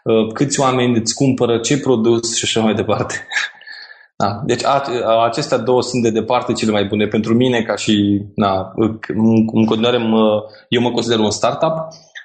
uh, 0.03 0.33
câți 0.33 0.59
oameni 0.59 0.97
îți 0.97 1.13
cumpără, 1.13 1.57
ce 1.57 1.79
produs 1.79 2.35
și 2.35 2.43
așa 2.45 2.59
mai 2.61 2.73
departe. 2.73 3.15
Da. 4.23 4.41
Deci 4.45 4.63
a, 4.65 4.83
a, 5.05 5.25
acestea 5.25 5.57
două 5.57 5.81
sunt 5.81 6.03
de 6.03 6.09
departe 6.09 6.53
cele 6.53 6.71
mai 6.71 6.85
bune 6.85 7.07
pentru 7.07 7.33
mine 7.33 7.61
ca 7.61 7.75
și, 7.75 8.21
na, 8.35 8.71
în 9.53 9.65
continuare 9.65 9.97
mă, 9.97 10.43
eu 10.69 10.81
mă 10.81 10.91
consider 10.91 11.19
un 11.19 11.31
startup. 11.31 11.73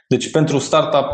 Deci 0.09 0.31
pentru 0.31 0.59
startup, 0.59 1.07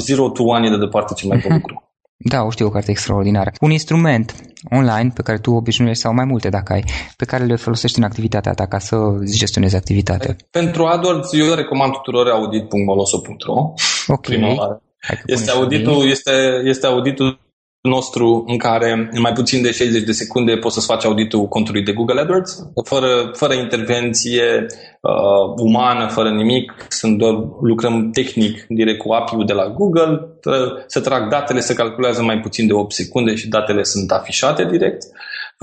Zero 0.00 0.28
to 0.28 0.42
One 0.42 0.66
e 0.66 0.70
de 0.70 0.76
departe 0.76 1.14
cel 1.14 1.28
mai 1.28 1.38
bun 1.38 1.52
mhm. 1.52 1.60
lucru. 1.60 1.89
Da, 2.22 2.42
o 2.42 2.50
știu, 2.50 2.66
o 2.66 2.70
carte 2.70 2.90
extraordinară. 2.90 3.50
Un 3.60 3.70
instrument 3.70 4.34
online 4.70 5.10
pe 5.14 5.22
care 5.22 5.38
tu 5.38 5.50
obișnuiești 5.52 6.02
sau 6.02 6.14
mai 6.14 6.24
multe 6.24 6.48
dacă 6.48 6.72
ai, 6.72 6.84
pe 7.16 7.24
care 7.24 7.44
le 7.44 7.56
folosești 7.56 7.98
în 7.98 8.04
activitatea 8.04 8.52
ta 8.52 8.66
ca 8.66 8.78
să 8.78 8.96
gestionezi 9.38 9.76
activitatea. 9.76 10.36
Pentru 10.50 10.84
AdWords 10.84 11.32
eu 11.32 11.54
recomand 11.54 11.92
tuturor 11.92 12.28
audit.moloso.ro 12.28 13.72
Ok. 14.06 14.20
Prima 14.20 14.54
oară. 14.54 14.82
Este 15.26 15.50
auditul, 15.50 16.08
este, 16.08 16.62
este 16.64 16.86
auditul 16.86 17.40
nostru 17.82 18.44
în 18.46 18.58
care 18.58 19.08
în 19.10 19.20
mai 19.20 19.32
puțin 19.32 19.62
de 19.62 19.70
60 19.70 20.02
de 20.02 20.12
secunde 20.12 20.56
poți 20.56 20.74
să-ți 20.74 20.86
faci 20.86 21.04
auditul 21.04 21.48
contului 21.48 21.82
de 21.82 21.92
Google 21.92 22.20
AdWords, 22.20 22.58
fără, 22.84 23.30
fără 23.32 23.54
intervenție 23.54 24.66
uh, 25.00 25.54
umană, 25.56 26.08
fără 26.08 26.30
nimic, 26.30 26.86
sunt 26.88 27.18
doar, 27.18 27.34
lucrăm 27.60 28.10
tehnic 28.10 28.64
direct 28.68 28.98
cu 28.98 29.12
API-ul 29.12 29.46
de 29.46 29.52
la 29.52 29.68
Google, 29.68 30.20
se 30.86 31.00
trag 31.00 31.30
datele, 31.30 31.60
se 31.60 31.74
calculează 31.74 32.22
mai 32.22 32.40
puțin 32.40 32.66
de 32.66 32.72
8 32.72 32.92
secunde 32.92 33.34
și 33.34 33.48
datele 33.48 33.82
sunt 33.82 34.10
afișate 34.10 34.64
direct 34.64 35.02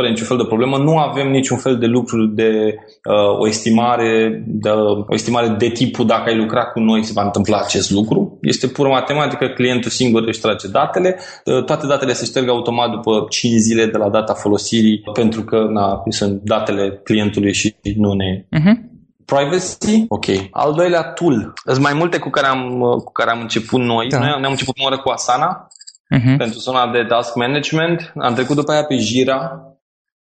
fără 0.02 0.10
niciun 0.10 0.28
fel 0.28 0.38
de 0.38 0.46
problemă. 0.46 0.78
Nu 0.78 0.98
avem 0.98 1.28
niciun 1.30 1.58
fel 1.58 1.78
de 1.78 1.86
lucru 1.86 2.26
de 2.26 2.76
uh, 3.04 3.40
o, 3.40 3.48
estimare, 3.48 4.44
de, 4.48 4.70
o 5.08 5.14
estimare 5.14 5.48
de 5.48 5.70
tipul 5.70 6.06
dacă 6.06 6.30
ai 6.30 6.38
lucrat 6.38 6.72
cu 6.72 6.80
noi 6.80 7.04
se 7.04 7.12
va 7.16 7.24
întâmpla 7.24 7.58
acest 7.58 7.92
lucru. 7.92 8.38
Este 8.42 8.68
pur 8.68 8.88
matematică, 8.88 9.48
clientul 9.48 9.92
singur 9.92 10.24
își 10.28 10.40
trage 10.40 10.68
datele. 10.68 11.20
Uh, 11.46 11.64
toate 11.64 11.88
datele 11.88 12.14
se 12.14 12.26
șterg 12.26 12.50
automat 12.50 12.92
după 12.92 13.26
5 13.30 13.54
zile 13.54 13.86
de 13.86 13.98
la 13.98 14.10
data 14.10 14.34
folosirii 14.34 15.02
pentru 15.14 15.44
că 15.44 15.68
na, 15.70 16.04
sunt 16.10 16.42
datele 16.44 17.00
clientului 17.04 17.54
și 17.54 17.76
nu 17.96 18.14
ne... 18.14 18.46
Uh-huh. 18.60 18.96
Privacy, 19.26 20.06
ok. 20.08 20.26
Al 20.52 20.74
doilea 20.74 21.04
tool. 21.04 21.54
Sunt 21.66 21.84
mai 21.84 21.94
multe 21.94 22.18
cu 22.18 22.30
care 22.30 22.48
am, 22.48 22.80
cu 23.04 23.12
care 23.12 23.30
am 23.30 23.40
început 23.42 23.82
noi. 23.82 24.08
Da. 24.08 24.20
Noi 24.20 24.28
ne-am 24.40 24.52
început 24.52 24.76
o 24.80 24.98
cu 24.98 25.10
Asana, 25.10 25.68
uh-huh. 26.16 26.38
pentru 26.38 26.60
zona 26.60 26.92
de 26.92 27.04
task 27.08 27.36
management. 27.36 28.14
Am 28.20 28.34
trecut 28.34 28.56
după 28.56 28.72
aia 28.72 28.84
pe 28.84 28.98
Jira, 28.98 29.67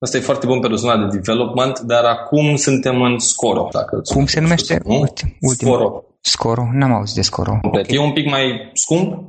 Asta 0.06 0.18
e 0.18 0.22
foarte 0.22 0.46
bun 0.46 0.60
pentru 0.60 0.78
zona 0.78 0.98
de 0.98 1.18
development, 1.18 1.80
dar 1.80 2.04
acum 2.04 2.56
suntem 2.56 3.02
în 3.02 3.20
Scoro. 3.20 3.68
Dacă 3.72 4.02
Cum 4.14 4.26
se 4.26 4.40
numește? 4.40 4.82
Ultim, 4.84 5.38
Scoro. 5.40 6.04
Scoro, 6.22 6.70
n-am 6.74 6.92
auzit 6.94 7.16
de 7.16 7.22
Scoro. 7.22 7.60
Okay. 7.62 7.86
E 7.88 8.00
un 8.00 8.12
pic 8.12 8.30
mai 8.30 8.72
scump, 8.74 9.24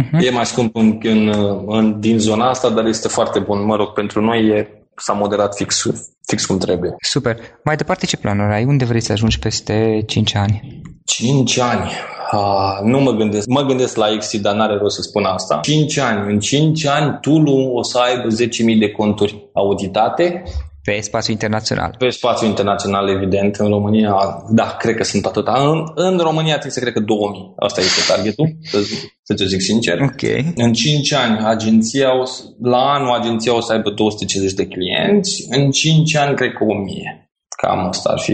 uh-huh. 0.00 0.26
e 0.26 0.30
mai 0.30 0.46
scump 0.46 0.76
în, 0.76 0.98
în, 1.02 1.32
în, 1.66 2.00
din 2.00 2.18
zona 2.18 2.48
asta, 2.48 2.70
dar 2.70 2.84
este 2.84 3.08
foarte 3.08 3.38
bun. 3.38 3.64
Mă 3.64 3.76
rog, 3.76 3.92
pentru 3.92 4.20
noi 4.20 4.46
e, 4.46 4.86
s-a 4.96 5.12
moderat 5.12 5.56
fix, 5.56 5.86
fix 6.26 6.46
cum 6.46 6.58
trebuie. 6.58 6.94
Super. 7.00 7.36
Mai 7.64 7.76
departe, 7.76 8.06
ce 8.06 8.16
planuri 8.16 8.52
ai? 8.52 8.64
Unde 8.64 8.84
vrei 8.84 9.00
să 9.00 9.12
ajungi 9.12 9.38
peste 9.38 10.02
5 10.06 10.34
ani? 10.34 10.82
5 11.08 11.58
ani. 11.58 11.90
Uh, 12.32 12.78
nu 12.82 13.00
mă 13.00 13.10
gândesc. 13.10 13.46
Mă 13.46 13.62
gândesc 13.62 13.96
la 13.96 14.12
Exit, 14.12 14.42
dar 14.42 14.54
n-are 14.54 14.76
rost 14.76 14.96
să 14.96 15.02
spun 15.02 15.24
asta. 15.24 15.60
5 15.62 15.98
ani. 15.98 16.32
În 16.32 16.40
5 16.40 16.86
ani, 16.86 17.18
Tulu 17.20 17.72
o 17.74 17.82
să 17.82 17.98
aibă 17.98 18.28
10.000 18.72 18.78
de 18.78 18.90
conturi 18.90 19.48
auditate 19.52 20.42
pe 20.88 21.00
spațiu 21.00 21.32
internațional. 21.32 21.94
Pe 21.98 22.08
spațiu 22.08 22.46
internațional, 22.46 23.08
evident. 23.08 23.56
În 23.56 23.68
România, 23.68 24.16
da, 24.50 24.76
cred 24.78 24.94
că 24.94 25.04
sunt 25.04 25.24
atâta. 25.26 25.52
În, 25.52 25.84
în 25.94 26.18
România 26.18 26.52
trebuie 26.52 26.72
să 26.72 26.80
cred 26.80 26.92
că 26.92 27.00
2000. 27.00 27.52
Asta 27.56 27.80
este 27.80 28.12
targetul, 28.12 28.56
să, 28.62 28.78
să 29.22 29.34
te 29.34 29.44
zic 29.46 29.60
sincer. 29.60 30.00
Okay. 30.00 30.52
În 30.56 30.72
5 30.72 31.12
ani, 31.12 31.38
agenția 31.44 32.18
o, 32.18 32.22
la 32.62 32.78
anul, 32.78 33.14
agenția 33.14 33.56
o 33.56 33.60
să 33.60 33.72
aibă 33.72 33.90
250 33.90 34.52
de 34.52 34.66
clienți. 34.66 35.46
În 35.50 35.70
5 35.70 36.16
ani, 36.16 36.36
cred 36.36 36.52
că 36.52 36.64
1000. 36.64 37.30
Cam 37.62 37.86
asta 37.86 38.10
ar 38.10 38.18
fi 38.18 38.32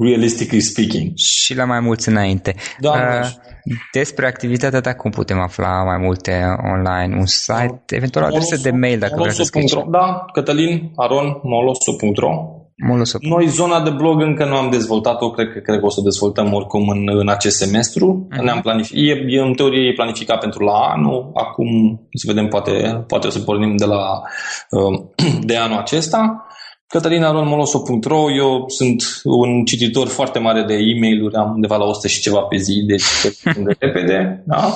realistically 0.00 0.60
speaking. 0.60 1.12
Și 1.16 1.54
la 1.54 1.64
mai 1.64 1.80
mulți 1.80 2.08
înainte. 2.08 2.54
Da, 2.78 2.90
uh, 2.90 3.28
despre 3.92 4.26
activitatea 4.26 4.80
ta, 4.80 4.94
cum 4.94 5.10
putem 5.10 5.38
afla 5.38 5.82
mai 5.84 5.98
multe 5.98 6.44
online? 6.72 7.16
Un 7.16 7.26
site, 7.26 7.82
eventual 7.86 8.24
o 8.24 8.26
adresă 8.26 8.56
de 8.56 8.70
mail 8.70 8.98
dacă 8.98 9.14
vreți 9.18 9.36
să 9.36 9.42
scrii. 9.42 9.84
Da, 9.90 10.24
Cătălin 10.32 10.92
Aron, 10.96 11.40
moloso.ro 11.42 12.58
Moloso. 12.86 13.18
Noi 13.20 13.46
zona 13.46 13.80
de 13.80 13.90
blog 13.90 14.20
încă 14.20 14.44
nu 14.44 14.56
am 14.56 14.70
dezvoltat-o, 14.70 15.30
cred 15.30 15.52
că, 15.52 15.58
cred 15.58 15.78
că 15.78 15.84
o 15.84 15.90
să 15.90 16.00
o 16.00 16.02
dezvoltăm 16.02 16.52
oricum 16.52 16.88
în, 16.88 17.08
în 17.08 17.28
acest 17.28 17.56
semestru. 17.56 18.26
Uh-huh. 18.26 18.42
Ne-am 18.42 18.60
planific- 18.60 18.94
e, 18.94 19.24
e, 19.26 19.40
în 19.40 19.52
teorie 19.52 19.88
e 19.88 19.92
planificat 19.92 20.40
pentru 20.40 20.64
la 20.64 20.72
anul, 20.72 21.30
acum 21.34 21.68
să 22.12 22.24
vedem, 22.26 22.48
poate, 22.48 23.04
poate 23.06 23.26
o 23.26 23.30
să 23.30 23.38
pornim 23.40 23.76
de 23.76 23.84
la 23.84 24.20
uh, 24.70 25.00
de 25.50 25.56
anul 25.56 25.78
acesta. 25.78 26.46
CătălinaRonMoloso.ro 26.88 28.32
Eu 28.32 28.68
sunt 28.68 29.02
un 29.24 29.64
cititor 29.64 30.08
foarte 30.08 30.38
mare 30.38 30.62
de 30.62 30.74
e-mail-uri, 30.74 31.34
am 31.34 31.52
undeva 31.54 31.76
la 31.76 31.84
100 31.84 32.08
și 32.08 32.20
ceva 32.20 32.40
pe 32.40 32.56
zi, 32.56 32.84
deci 32.86 33.04
de 33.42 33.76
repede, 33.78 34.42
da? 34.46 34.74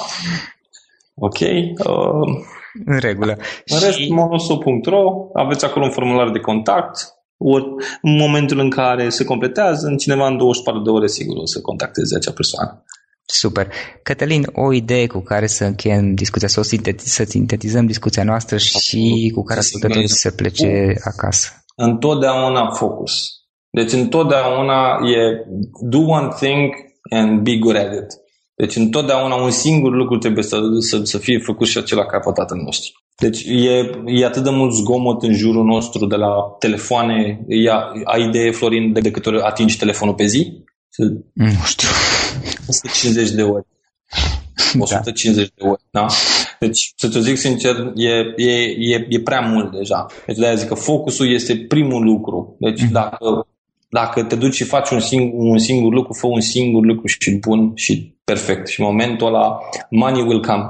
Ok. 1.14 1.38
Uh, 1.40 2.44
în 2.85 2.98
regulă. 2.98 3.37
În 3.66 3.79
rest, 3.79 3.96
și... 3.96 4.12
moloso.ro, 4.12 5.29
aveți 5.33 5.64
acolo 5.64 5.85
un 5.85 5.90
formular 5.90 6.31
de 6.31 6.38
contact, 6.38 7.14
ori 7.37 7.64
în 8.03 8.16
momentul 8.16 8.59
în 8.59 8.70
care 8.70 9.09
se 9.09 9.25
completează, 9.25 9.87
în 9.87 9.96
cineva 9.96 10.27
în 10.27 10.37
24 10.37 10.83
de 10.83 10.90
ore, 10.90 11.07
sigur, 11.07 11.37
o 11.37 11.46
să 11.46 11.61
contacteze 11.61 12.16
acea 12.16 12.33
persoană. 12.33 12.85
Super. 13.25 13.68
Cătălin, 14.03 14.46
o 14.53 14.72
idee 14.72 15.07
cu 15.07 15.20
care 15.20 15.46
să 15.46 15.64
încheiem 15.64 16.14
discuția, 16.14 16.48
să, 16.48 16.61
o 16.61 16.62
sintetiz- 16.62 17.05
să 17.05 17.25
sintetizăm 17.25 17.87
discuția 17.87 18.25
noastră 18.25 18.57
și 18.57 19.31
cu 19.35 19.42
care 19.42 19.59
ascultătorii 19.59 20.09
să 20.09 20.31
plece 20.31 20.94
acasă 21.05 21.62
întotdeauna 21.77 22.71
focus. 22.71 23.43
Deci 23.71 23.93
întotdeauna 23.93 24.99
e 25.17 25.47
do 25.81 25.99
one 25.99 26.29
thing 26.41 26.75
and 27.11 27.41
be 27.41 27.57
good 27.57 27.77
at 27.77 27.93
it. 27.93 28.21
Deci 28.55 28.77
întotdeauna 28.77 29.35
un 29.35 29.51
singur 29.51 29.93
lucru 29.93 30.19
trebuie 30.19 30.45
să, 30.45 30.61
să, 30.79 31.01
să 31.03 31.19
fie 31.19 31.39
făcut 31.39 31.67
și 31.67 31.79
acela 31.79 32.07
ca 32.07 32.19
pe 32.19 32.31
tatăl 32.35 32.57
nostru. 32.57 32.91
Deci 33.17 33.43
e, 33.45 33.91
e 34.07 34.25
atât 34.25 34.43
de 34.43 34.51
mult 34.51 34.73
zgomot 34.75 35.23
în 35.23 35.35
jurul 35.35 35.65
nostru 35.65 36.07
de 36.07 36.17
la 36.17 36.57
telefoane. 36.59 37.45
Ia, 37.49 37.93
ai 38.05 38.23
idee, 38.23 38.51
Florin, 38.51 38.93
de, 38.93 39.01
de 39.01 39.11
câte 39.11 39.29
ori 39.29 39.43
atingi 39.43 39.79
telefonul 39.79 40.15
pe 40.15 40.27
zi? 40.27 40.65
Nu 41.33 41.65
știu. 41.65 41.89
150 42.69 43.31
de 43.31 43.43
ori. 43.43 43.67
150 44.79 45.49
da. 45.49 45.53
de 45.57 45.71
ori, 45.71 45.83
da? 45.91 46.07
Deci, 46.66 46.92
să 46.96 47.09
te 47.09 47.20
zic 47.20 47.37
sincer, 47.37 47.92
e, 47.94 48.09
e, 48.37 48.53
e, 48.79 49.07
e 49.09 49.20
prea 49.20 49.40
mult 49.40 49.72
deja. 49.72 50.07
Deci 50.27 50.37
de-aia 50.37 50.55
zic 50.55 50.68
că 50.68 50.75
focusul 50.75 51.33
este 51.33 51.57
primul 51.57 52.05
lucru. 52.05 52.57
Deci 52.59 52.83
mm-hmm. 52.83 52.92
dacă, 52.92 53.46
dacă 53.88 54.22
te 54.22 54.37
duci 54.37 54.55
și 54.55 54.64
faci 54.64 54.90
un 54.90 55.01
singur, 55.01 55.38
un 55.38 55.59
singur 55.59 55.92
lucru, 55.92 56.12
fă 56.12 56.27
un 56.27 56.40
singur 56.40 56.85
lucru 56.85 57.07
și 57.07 57.31
bun 57.31 57.72
și 57.75 58.14
perfect. 58.25 58.68
Și 58.68 58.81
în 58.81 58.87
momentul 58.87 59.27
ăla, 59.27 59.59
money 59.90 60.22
will 60.22 60.44
come. 60.44 60.64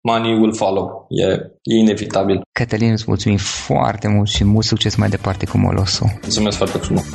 Money 0.00 0.32
will 0.38 0.54
follow. 0.54 1.06
E, 1.08 1.24
e 1.62 1.74
inevitabil. 1.78 2.40
Cătălin, 2.52 2.90
îți 2.90 3.04
mulțumim 3.06 3.38
foarte 3.38 4.08
mult 4.08 4.28
și 4.28 4.44
mult 4.44 4.64
succes 4.64 4.94
mai 4.94 5.08
departe 5.08 5.46
cu 5.46 5.58
Moloso. 5.58 6.04
Mulțumesc 6.22 6.56
foarte 6.56 6.78
frumos. 6.78 7.06